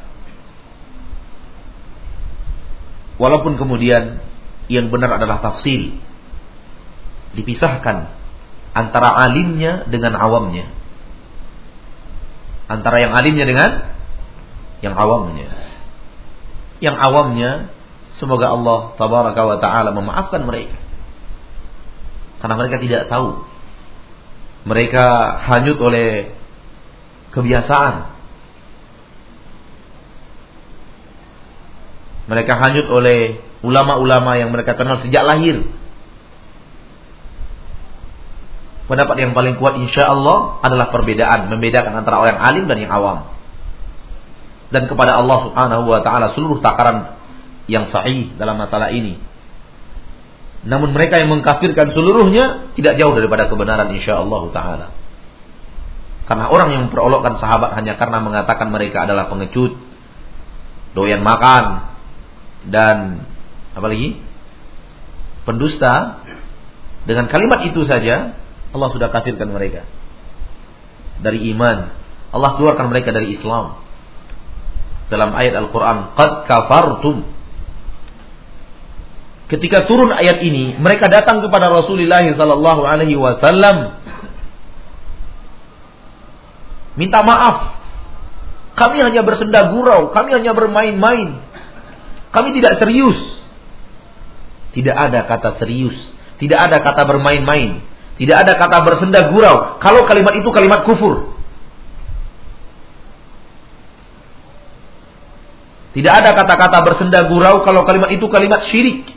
[3.27, 4.23] Walaupun kemudian
[4.71, 5.99] yang benar adalah tafsir.
[7.35, 8.15] Dipisahkan
[8.71, 10.71] antara alimnya dengan awamnya.
[12.71, 13.71] Antara yang alimnya dengan
[14.79, 15.67] yang awamnya
[16.81, 17.73] yang awamnya
[18.21, 20.77] semoga Allah tabaraka wa taala memaafkan mereka.
[22.41, 23.49] Karena mereka tidak tahu.
[24.69, 25.05] Mereka
[25.47, 26.37] hanyut oleh
[27.33, 28.16] kebiasaan.
[32.27, 35.63] Mereka hanyut oleh ulama-ulama yang mereka kenal sejak lahir.
[38.87, 43.37] Pendapat yang paling kuat insya Allah adalah perbedaan, membedakan antara orang alim dan yang awam
[44.71, 47.15] dan kepada Allah Subhanahu wa taala seluruh takaran
[47.71, 49.19] yang sahih dalam masalah ini.
[50.67, 54.87] Namun mereka yang mengkafirkan seluruhnya tidak jauh daripada kebenaran insyaallah taala.
[56.27, 59.79] Karena orang yang memperolokkan sahabat hanya karena mengatakan mereka adalah pengecut,
[60.99, 61.95] doyan makan
[62.67, 63.27] dan
[63.77, 64.27] apa lagi?
[65.47, 66.27] pendusta.
[67.07, 68.35] Dengan kalimat itu saja
[68.75, 69.87] Allah sudah kafirkan mereka.
[71.23, 71.95] Dari iman.
[72.35, 73.79] Allah keluarkan mereka dari Islam.
[75.07, 77.23] Dalam ayat Al-Quran qad kafartum.
[79.47, 84.03] Ketika turun ayat ini mereka datang kepada Rasulullah sallallahu alaihi wasallam.
[86.99, 87.79] Minta maaf.
[88.75, 91.41] Kami hanya bersenda gurau kami hanya bermain-main
[92.37, 93.17] kami tidak serius.
[94.77, 95.97] Tidak ada kata serius.
[96.37, 97.81] Tidak ada kata bermain-main.
[98.21, 99.81] Tidak ada kata bersenda gurau.
[99.81, 101.33] Kalau kalimat itu kalimat kufur.
[105.97, 109.17] Tidak ada kata-kata bersenda gurau kalau kalimat itu kalimat syirik.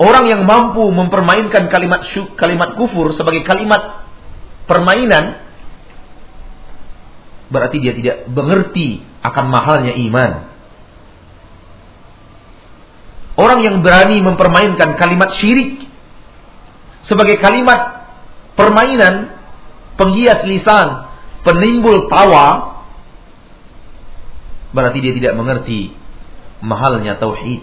[0.00, 4.08] Orang yang mampu mempermainkan kalimat syuk, kalimat kufur sebagai kalimat
[4.64, 5.43] permainan
[7.54, 10.32] berarti dia tidak mengerti akan mahalnya iman.
[13.38, 15.86] Orang yang berani mempermainkan kalimat syirik
[17.06, 18.10] sebagai kalimat
[18.58, 19.30] permainan
[19.94, 21.10] penghias lisan
[21.46, 22.78] penimbul tawa
[24.74, 25.94] berarti dia tidak mengerti
[26.58, 27.62] mahalnya tauhid.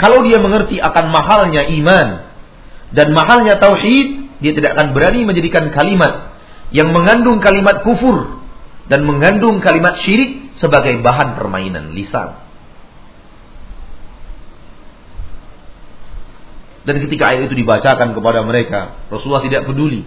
[0.00, 2.29] Kalau dia mengerti akan mahalnya iman
[2.90, 6.34] dan mahalnya tauhid, dia tidak akan berani menjadikan kalimat
[6.74, 8.42] yang mengandung kalimat kufur
[8.90, 12.50] dan mengandung kalimat syirik sebagai bahan permainan lisan.
[16.80, 20.02] Dan ketika ayat itu dibacakan kepada mereka, Rasulullah tidak peduli.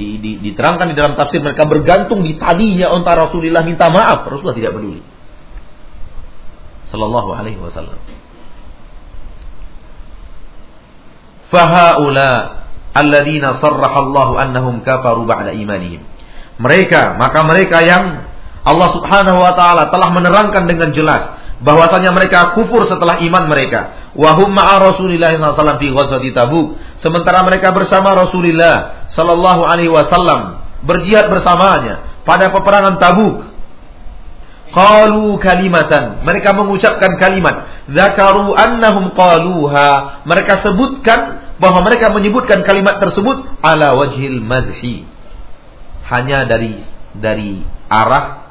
[0.00, 5.04] Diterangkan di dalam tafsir mereka bergantung di talinya unta Rasulullah minta maaf, Rasulullah tidak peduli.
[6.88, 8.19] Sallallahu alaihi wasallam.
[11.50, 12.62] Fahaula
[12.94, 16.02] alladzina sarrahallahu annahum kafaru ba'da imanihim.
[16.60, 18.30] Mereka, maka mereka yang
[18.60, 24.12] Allah Subhanahu wa taala telah menerangkan dengan jelas bahwasanya mereka kufur setelah iman mereka.
[24.16, 26.76] Wahum ma'a Rasulillah sallallahu ghazwati Tabuk.
[27.00, 33.49] Sementara mereka bersama Rasulullah sallallahu alaihi wasallam berjihad bersamanya pada peperangan Tabuk.
[34.70, 36.22] Qalu kalimatan.
[36.22, 37.86] Mereka mengucapkan kalimat.
[37.90, 40.22] Zakaru annahum qaluha.
[40.26, 45.04] Mereka sebutkan bahwa mereka menyebutkan kalimat tersebut ala wajhil mazhi.
[46.06, 46.82] Hanya dari
[47.14, 48.46] dari arah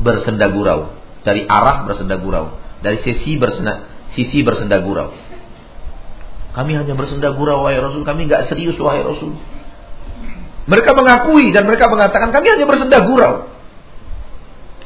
[0.00, 5.12] bersenda gurau dari arah bersenda gurau, dari sisi bersenda sisi bersenda gurau.
[6.50, 9.36] Kami hanya bersenda gurau wahai Rasul, kami nggak serius wahai Rasul.
[10.66, 13.46] Mereka mengakui dan mereka mengatakan kami hanya bersenda gurau.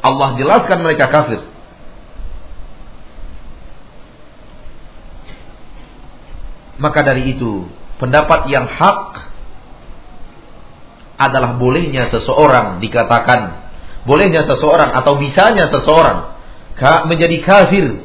[0.04, 1.40] Allah jelaskan mereka kafir.
[6.76, 7.64] Maka dari itu,
[7.96, 9.00] pendapat yang hak
[11.16, 13.64] adalah bolehnya seseorang dikatakan
[14.04, 16.36] bolehnya seseorang atau bisanya seseorang
[17.08, 18.04] menjadi kafir,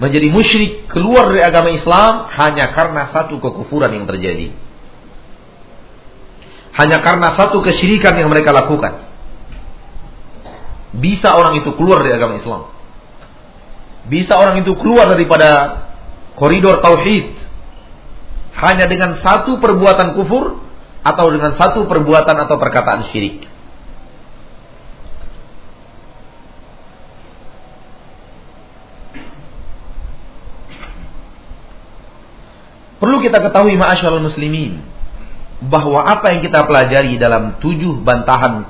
[0.00, 4.56] menjadi musyrik, keluar dari agama Islam hanya karena satu kekufuran yang terjadi.
[6.74, 9.13] Hanya karena satu kesyirikan yang mereka lakukan.
[10.94, 12.70] Bisa orang itu keluar dari agama Islam.
[14.06, 15.48] Bisa orang itu keluar daripada
[16.38, 17.34] koridor tauhid
[18.54, 20.62] hanya dengan satu perbuatan kufur
[21.02, 23.48] atau dengan satu perbuatan atau perkataan syirik.
[33.02, 34.80] Perlu kita ketahui ma'asyarul muslimin
[35.60, 38.64] bahwa apa yang kita pelajari dalam tujuh bantahan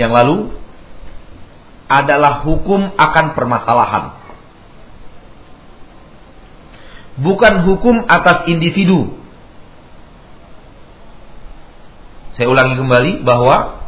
[0.00, 0.61] yang lalu
[1.92, 4.04] adalah hukum akan permasalahan.
[7.20, 9.20] Bukan hukum atas individu.
[12.32, 13.84] Saya ulangi kembali bahwa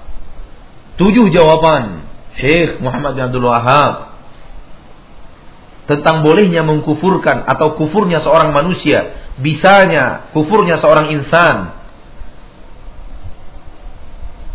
[1.00, 2.04] tujuh jawaban
[2.36, 4.12] Syekh Muhammad bin Abdul Wahab
[5.88, 11.56] tentang bolehnya mengkufurkan atau kufurnya seorang manusia, bisanya kufurnya seorang insan.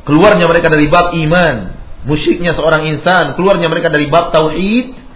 [0.05, 5.09] Keluarnya mereka dari bab iman, musyiknya seorang insan, keluarnya mereka dari bab tauhid.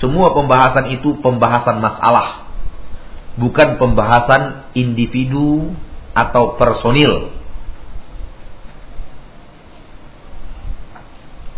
[0.00, 2.50] Semua pembahasan itu pembahasan masalah,
[3.38, 5.70] bukan pembahasan individu
[6.10, 7.30] atau personil.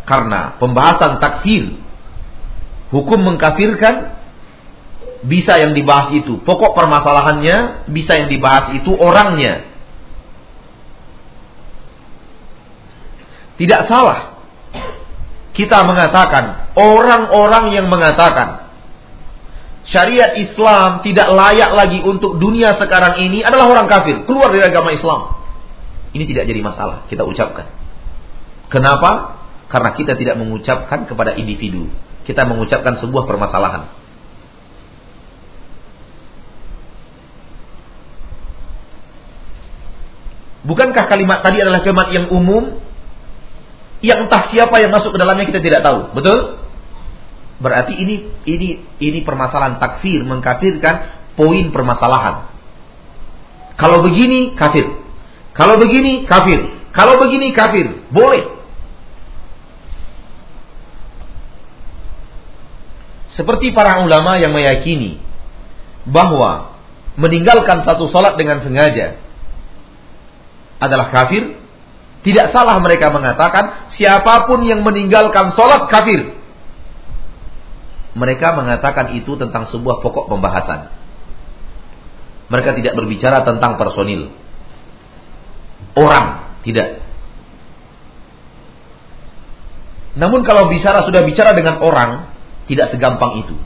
[0.05, 1.85] Karena pembahasan takfir
[2.95, 4.15] Hukum mengkafirkan
[5.27, 6.39] bisa yang dibahas itu.
[6.47, 9.67] Pokok permasalahannya bisa yang dibahas itu orangnya.
[13.55, 14.35] Tidak salah.
[15.55, 18.67] Kita mengatakan orang-orang yang mengatakan
[19.87, 24.91] syariat Islam tidak layak lagi untuk dunia sekarang ini adalah orang kafir, keluar dari agama
[24.91, 25.39] Islam.
[26.11, 27.71] Ini tidak jadi masalah, kita ucapkan.
[28.71, 29.39] Kenapa?
[29.71, 31.91] Karena kita tidak mengucapkan kepada individu,
[32.27, 33.91] kita mengucapkan sebuah permasalahan.
[40.65, 42.81] Bukankah kalimat tadi adalah kalimat yang umum
[44.05, 46.61] yang entah siapa yang masuk ke dalamnya kita tidak tahu, betul?
[47.57, 50.95] Berarti ini ini ini permasalahan takfir mengkafirkan
[51.41, 52.53] poin permasalahan.
[53.81, 54.87] Kalau begini kafir.
[55.57, 56.61] Kalau begini kafir.
[56.93, 58.05] Kalau begini kafir.
[58.13, 58.55] Boleh.
[63.35, 65.19] Seperti para ulama yang meyakini
[66.07, 66.79] bahwa
[67.19, 69.19] meninggalkan satu salat dengan sengaja
[70.79, 71.64] adalah kafir,
[72.25, 76.33] tidak salah mereka mengatakan siapa pun yang meninggalkan salat kafir.
[78.17, 80.89] Mereka mengatakan itu tentang sebuah pokok pembahasan.
[82.49, 84.33] Mereka tidak berbicara tentang personil.
[86.01, 87.05] Orang, tidak.
[90.17, 92.33] Namun kalau bicara sudah bicara dengan orang,
[92.65, 93.57] tidak segampang itu.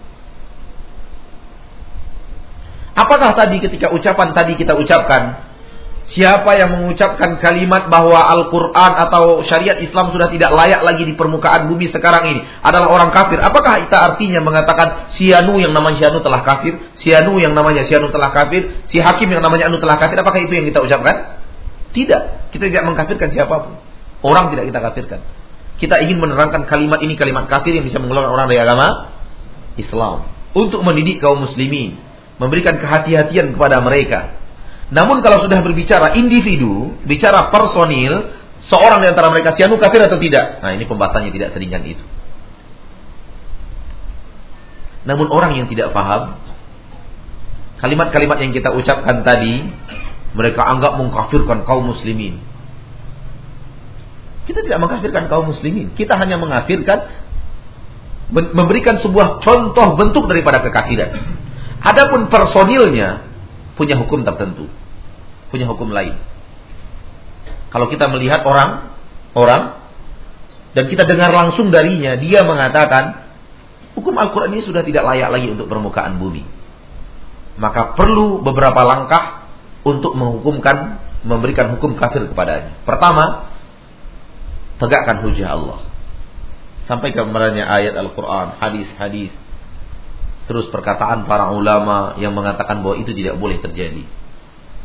[2.99, 5.48] Apakah tadi ketika ucapan tadi kita ucapkan
[6.09, 11.69] Siapa yang mengucapkan kalimat bahwa Al-Quran atau syariat Islam sudah tidak layak lagi di permukaan
[11.69, 13.37] bumi sekarang ini adalah orang kafir.
[13.37, 17.53] Apakah itu artinya mengatakan si Anu yang namanya si Anu telah kafir, si Anu yang
[17.53, 20.17] namanya si Anu telah kafir, si Hakim yang namanya Anu telah kafir?
[20.17, 21.45] Apakah itu yang kita ucapkan?
[21.93, 22.57] Tidak.
[22.57, 23.77] Kita tidak mengkafirkan siapa pun.
[24.25, 25.21] Orang tidak kita kafirkan.
[25.77, 29.13] Kita ingin menerangkan kalimat ini kalimat kafir yang bisa mengeluarkan orang dari agama
[29.77, 30.25] Islam.
[30.57, 32.01] Untuk mendidik kaum muslimin.
[32.39, 34.38] memberikan kehati-hatian kepada mereka.
[34.89, 38.33] Namun kalau sudah berbicara individu, bicara personil,
[38.73, 40.65] seorang di antara mereka sianu kafir atau tidak?
[40.65, 42.05] Nah, ini pembahasannya tidak seringan itu.
[45.05, 46.37] Namun orang yang tidak paham
[47.79, 49.71] kalimat-kalimat yang kita ucapkan tadi
[50.35, 52.43] mereka anggap mengkafirkan kaum muslimin.
[54.45, 57.29] Kita tidak mengkafirkan kaum muslimin, kita hanya mengkafirkan
[58.33, 61.17] memberikan sebuah contoh bentuk daripada kekafiran.
[61.81, 63.25] Adapun personilnya
[63.79, 64.67] punya hukum tertentu,
[65.55, 66.19] punya hukum lain.
[67.71, 68.93] Kalau kita melihat orang,
[69.39, 69.63] orang
[70.75, 73.29] dan kita dengar langsung darinya, dia mengatakan
[73.99, 76.47] Hukum Al-Quran ini sudah tidak layak lagi untuk permukaan bumi.
[77.59, 79.51] Maka perlu beberapa langkah
[79.83, 82.79] untuk menghukumkan, memberikan hukum kafir kepadanya.
[82.87, 83.51] Pertama,
[84.79, 85.83] tegakkan hujah Allah.
[86.87, 89.35] Sampai kemarahnya ayat Al-Quran, hadis-hadis.
[90.49, 94.03] Terus perkataan para ulama yang mengatakan bahwa itu tidak boleh terjadi.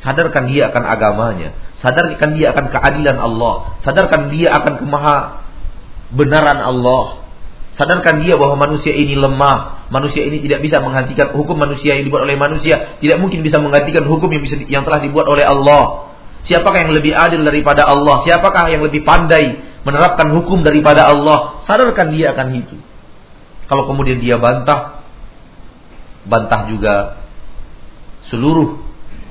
[0.03, 1.55] Sadarkan dia akan agamanya.
[1.79, 3.79] Sadarkan dia akan keadilan Allah.
[3.87, 5.17] Sadarkan dia akan kemaha
[6.11, 7.23] benaran Allah.
[7.79, 12.29] Sadarkan dia bahwa manusia ini lemah, manusia ini tidak bisa menghentikan hukum manusia yang dibuat
[12.29, 16.13] oleh manusia, tidak mungkin bisa menggantikan hukum yang bisa yang telah dibuat oleh Allah.
[16.45, 18.21] Siapakah yang lebih adil daripada Allah?
[18.27, 19.57] Siapakah yang lebih pandai
[19.87, 21.63] menerapkan hukum daripada Allah?
[21.65, 22.77] Sadarkan dia akan itu.
[23.65, 25.02] Kalau kemudian dia bantah,
[26.27, 27.23] bantah juga
[28.31, 28.79] seluruh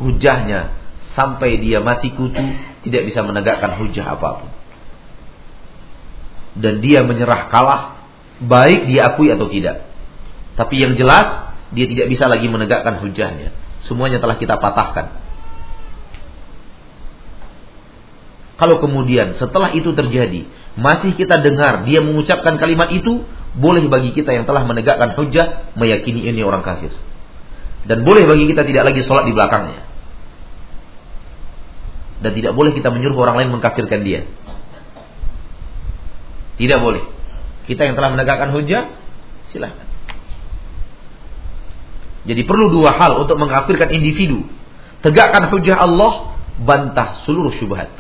[0.01, 0.77] hujahnya
[1.13, 2.41] sampai dia mati kutu
[2.83, 4.51] tidak bisa menegakkan hujah apa pun.
[6.53, 8.05] Dan dia menyerah kalah
[8.43, 9.89] baik diakui atau tidak.
[10.57, 13.57] Tapi yang jelas dia tidak bisa lagi menegakkan hujahnya.
[13.89, 15.23] Semuanya telah kita patahkan.
[18.61, 20.47] Kalau kemudian setelah itu terjadi,
[20.79, 26.25] masih kita dengar dia mengucapkan kalimat itu, boleh bagi kita yang telah menegakkan hujah meyakini
[26.25, 26.93] ini orang kafir.
[27.85, 29.83] Dan boleh bagi kita tidak lagi sholat di belakangnya.
[32.23, 34.25] Dan tidak boleh kita menyuruh orang lain mengkafirkan dia.
[36.57, 37.03] Tidak boleh.
[37.67, 38.95] Kita yang telah menegakkan hujah,
[39.51, 39.91] silahkan.
[42.23, 44.47] Jadi perlu dua hal untuk mengkafirkan individu.
[45.03, 47.91] Tegakkan hujah Allah, bantah seluruh syubhat.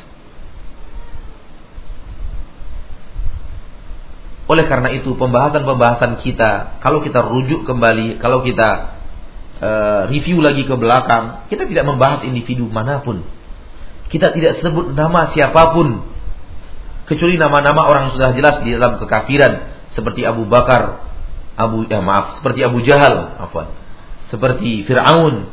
[4.52, 9.00] Oleh karena itu pembahasan-pembahasan kita, kalau kita rujuk kembali, kalau kita
[9.64, 13.24] uh, review lagi ke belakang, kita tidak membahas individu mana pun.
[14.12, 16.04] Kita tidak sebut nama siapa pun
[17.08, 21.00] kecuali nama-nama orang yang sudah jelas di dalam kekafiran seperti Abu Bakar,
[21.56, 23.72] Abu ya maaf, seperti Abu Jahal, afwan.
[24.28, 25.48] Seperti Firaun.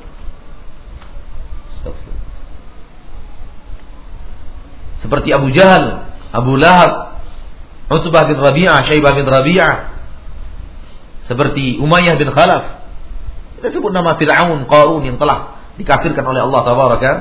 [4.99, 7.09] Seperti Abu Jahal, Abu Lahab,
[7.89, 9.73] Utbah bin Rabi'ah, Syaibah bin Rabi'ah.
[11.25, 12.85] Seperti Umayyah bin Khalaf.
[13.57, 17.11] Kita sebut nama Fir'aun, Qarun yang telah dikafirkan oleh Allah Tabaraka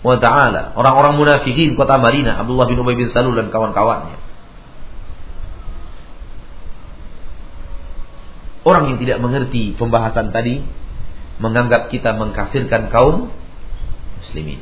[0.00, 0.72] wa taala.
[0.76, 4.16] Orang-orang munafikin kota Madinah, Abdullah bin Ubay bin Salul dan kawan-kawannya.
[8.60, 10.60] Orang yang tidak mengerti pembahasan tadi
[11.40, 13.32] menganggap kita mengkafirkan kaum
[14.20, 14.60] muslimin.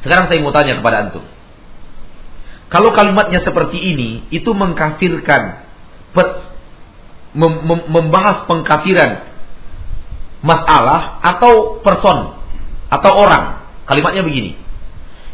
[0.00, 1.24] Sekarang saya mau tanya kepada antum.
[2.68, 5.68] Kalau kalimatnya seperti ini, itu mengkafirkan
[7.88, 9.24] membahas pengkafiran
[10.40, 12.36] masalah atau person
[12.88, 13.58] atau orang
[13.88, 14.52] Kalimatnya begini.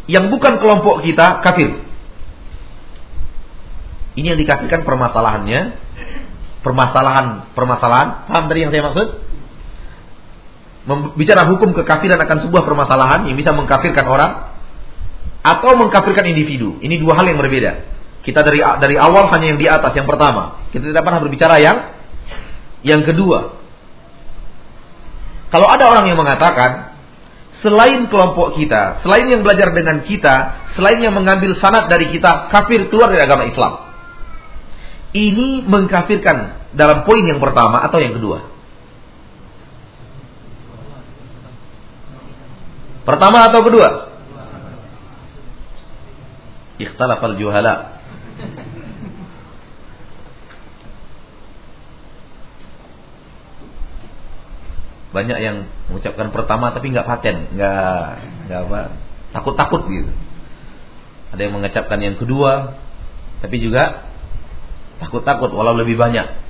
[0.07, 1.75] Yang bukan kelompok kita kafir.
[4.15, 5.61] Ini yang dikafirkan permasalahannya.
[6.63, 8.31] Permasalahan, permasalahan.
[8.31, 9.09] Paham tadi yang saya maksud?
[11.19, 14.54] Bicara hukum kekafiran akan sebuah permasalahan yang bisa mengkafirkan orang
[15.45, 16.81] atau mengkafirkan individu.
[16.81, 17.85] Ini dua hal yang berbeda.
[18.25, 20.65] Kita dari dari awal hanya yang di atas, yang pertama.
[20.73, 21.77] Kita tidak pernah berbicara yang
[22.81, 23.61] yang kedua.
[25.53, 26.97] Kalau ada orang yang mengatakan
[27.61, 30.35] selain kelompok kita, selain yang belajar dengan kita,
[30.75, 33.85] selain yang mengambil sanat dari kita, kafir keluar dari agama Islam.
[35.15, 38.51] Ini mengkafirkan dalam poin yang pertama atau yang kedua?
[43.05, 44.14] Pertama atau kedua?
[46.79, 47.95] Ikhtalafal juhala.
[55.15, 55.57] banyak yang
[55.87, 58.05] mengucapkan pertama tapi nggak paten, nggak
[58.51, 58.81] nggak apa,
[59.31, 60.11] takut-takut gitu.
[61.31, 62.75] Ada yang mengucapkan yang kedua,
[63.39, 64.11] tapi juga
[64.99, 66.43] takut-takut walau lebih banyak.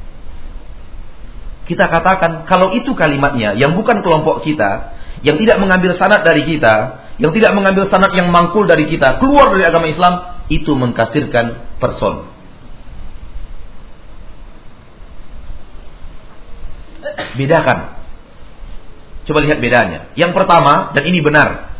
[1.68, 7.00] Kita katakan kalau itu kalimatnya yang bukan kelompok kita, yang tidak mengambil sanat dari kita,
[7.16, 12.28] yang tidak mengambil sanat yang mangkul dari kita, keluar dari agama Islam, itu mengkafirkan person.
[17.34, 17.94] Bedakan
[19.24, 20.12] Coba lihat bedanya.
[20.14, 21.72] Yang pertama, dan ini benar.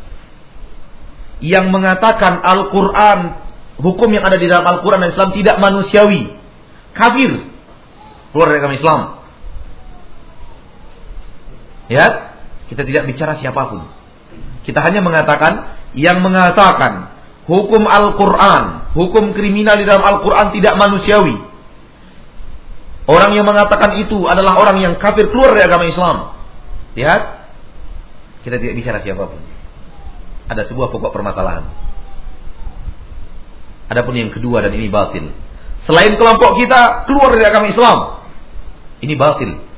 [1.45, 3.19] Yang mengatakan Al-Quran,
[3.85, 6.33] hukum yang ada di dalam Al-Quran dan Islam tidak manusiawi.
[6.97, 7.53] Kafir.
[8.33, 9.01] Keluar dari agama Islam.
[11.93, 12.34] Ya,
[12.75, 13.87] kita tidak bicara siapa pun.
[14.67, 17.15] Kita hanya mengatakan yang mengatakan
[17.47, 21.39] hukum Al-Quran, hukum kriminal di dalam Al-Quran tidak manusiawi.
[23.07, 26.35] Orang yang mengatakan itu adalah orang yang kafir keluar dari agama Islam.
[26.99, 27.23] Lihat,
[28.43, 29.39] kita tidak bicara siapa pun.
[30.51, 31.71] Ada sebuah pokok permasalahan.
[33.87, 35.31] Adapun yang kedua dan ini batil.
[35.87, 37.99] Selain kelompok kita keluar dari agama Islam.
[39.05, 39.74] Ini batil.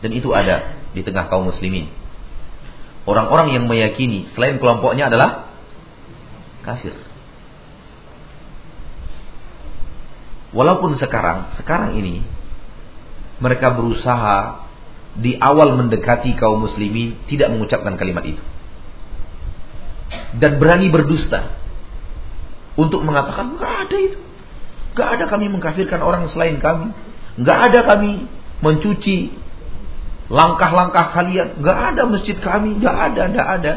[0.00, 1.88] Dan itu ada di tengah kaum muslimin.
[3.04, 5.48] Orang-orang yang meyakini selain kelompoknya adalah
[6.64, 6.92] kafir.
[10.50, 12.26] Walaupun sekarang, sekarang ini
[13.38, 14.68] mereka berusaha
[15.16, 18.42] di awal mendekati kaum muslimin tidak mengucapkan kalimat itu.
[20.36, 21.54] Dan berani berdusta
[22.78, 24.18] untuk mengatakan nggak ada itu.
[24.90, 26.90] nggak ada kami mengkafirkan orang selain kami.
[27.38, 28.26] nggak ada kami
[28.60, 29.39] mencuci
[30.30, 31.58] langkah-langkah kalian.
[31.58, 33.72] nggak ada masjid kami, nggak ada, nggak ada.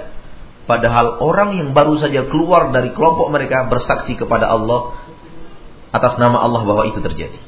[0.64, 4.96] Padahal orang yang baru saja keluar dari kelompok mereka bersaksi kepada Allah
[5.92, 7.42] atas nama Allah bahwa itu terjadi.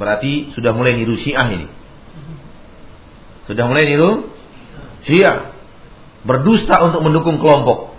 [0.00, 1.68] Berarti sudah mulai niru Syiah ini.
[3.44, 4.32] Sudah mulai niru
[5.04, 5.52] Syiah.
[6.22, 7.92] Berdusta untuk mendukung kelompok.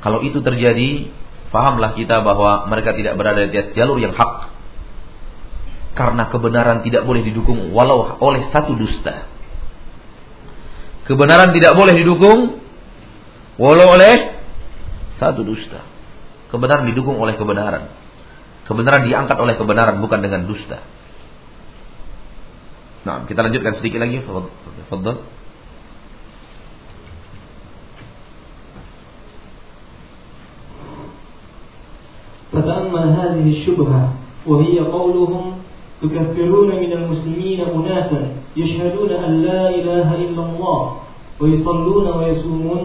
[0.00, 1.12] Kalau itu terjadi,
[1.54, 4.50] fahamlah kita bahwa mereka tidak berada di atas jalur yang hak.
[5.94, 9.30] Karena kebenaran tidak boleh didukung walau oleh satu dusta.
[11.06, 12.58] Kebenaran tidak boleh didukung
[13.54, 14.42] walau oleh
[15.22, 15.86] satu dusta.
[16.50, 17.94] Kebenaran didukung oleh kebenaran.
[18.66, 20.82] Kebenaran diangkat oleh kebenaran bukan dengan dusta.
[23.06, 24.18] Nah, kita lanjutkan sedikit lagi.
[24.90, 25.22] Fadhal.
[32.53, 34.13] فتأمل هذه الشبهة
[34.47, 35.43] وهي قولهم
[36.01, 38.21] تكفرون من المسلمين أناسا
[38.57, 40.81] يشهدون أن لا إله إلا الله
[41.39, 42.81] ويصلون ويصومون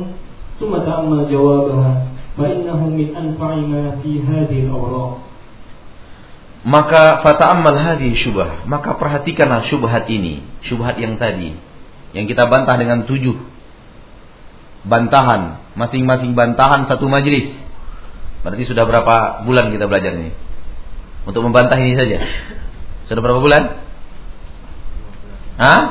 [0.61, 1.93] ثم تأمل جوابها
[2.39, 5.25] فإنه من أنفع ما في هذه الأوراق
[6.65, 11.53] maka fata'ammal hadhihi syubah maka perhatikanlah syubhat ini syubhat yang tadi
[12.17, 13.37] yang kita bantah dengan tujuh
[14.89, 17.53] bantahan masing-masing bantahan satu majelis
[18.46, 20.32] berarti sudah berapa bulan kita belajar ini
[21.28, 22.18] untuk membantah ini saja
[23.12, 23.64] sudah berapa bulan
[25.60, 25.82] Hah?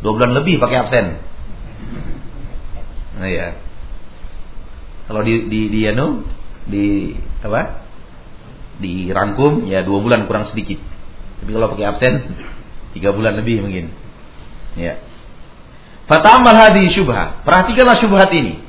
[0.00, 1.06] dua bulan lebih pakai absen
[3.20, 3.64] nah ya
[5.04, 6.24] kalau di di di anu
[6.64, 7.12] di
[7.44, 7.84] apa
[8.80, 10.80] dirangkum ya dua bulan kurang sedikit.
[11.42, 12.14] Tapi kalau pakai absen
[12.96, 13.92] tiga bulan lebih mungkin.
[14.74, 14.98] Ya.
[16.08, 17.44] Fatamal hadi syubha.
[17.44, 18.60] Perhatikanlah syubhat ini.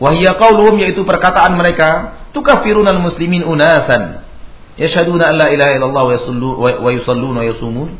[0.00, 0.32] Wahia
[0.80, 4.26] yaitu perkataan mereka tukafirunal muslimin unasan
[4.78, 6.02] yashhaduna an la ilaha illallah
[6.80, 7.98] wa yusallu wa yasumun.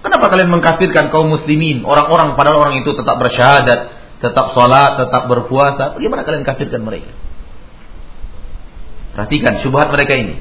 [0.00, 3.80] Kenapa kalian mengkafirkan kaum muslimin, orang-orang padahal orang itu tetap bersyahadat,
[4.24, 5.92] tetap sholat, tetap berpuasa?
[5.92, 7.12] Bagaimana kalian kafirkan mereka?
[9.12, 10.40] Perhatikan syubhat mereka ini.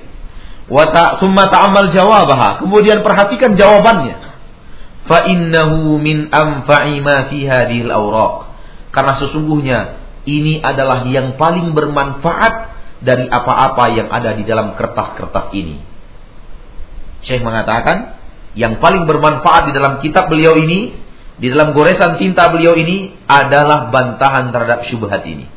[0.71, 2.63] Wa ta summa ta'ammal jawabaha.
[2.63, 4.15] Kemudian perhatikan jawabannya.
[5.09, 8.47] Fa innahu min anfa'i ma fi hadhil awraq.
[8.95, 9.80] Karena sesungguhnya
[10.30, 12.53] ini adalah yang paling bermanfaat
[13.01, 15.82] dari apa-apa yang ada di dalam kertas-kertas ini.
[17.25, 18.19] Syekh mengatakan
[18.53, 20.95] yang paling bermanfaat di dalam kitab beliau ini,
[21.39, 25.47] di dalam goresan tinta beliau ini adalah bantahan terhadap syubhat ini.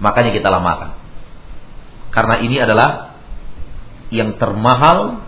[0.00, 0.96] Makanya kita lamakan.
[2.10, 3.16] Karena ini adalah
[4.10, 5.22] yang termahal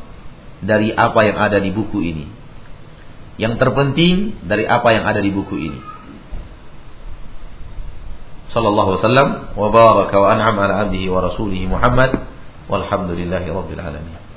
[0.61, 2.27] dari apa yang ada di buku ini.
[3.41, 5.92] Yang terpenting dari apa yang ada di buku ini.
[8.53, 12.21] Sallallahu wasallam wa baraka wa an'am ala abdihi wa rasulihi Muhammad
[12.69, 14.32] walhamdulillahi rabbil alamin.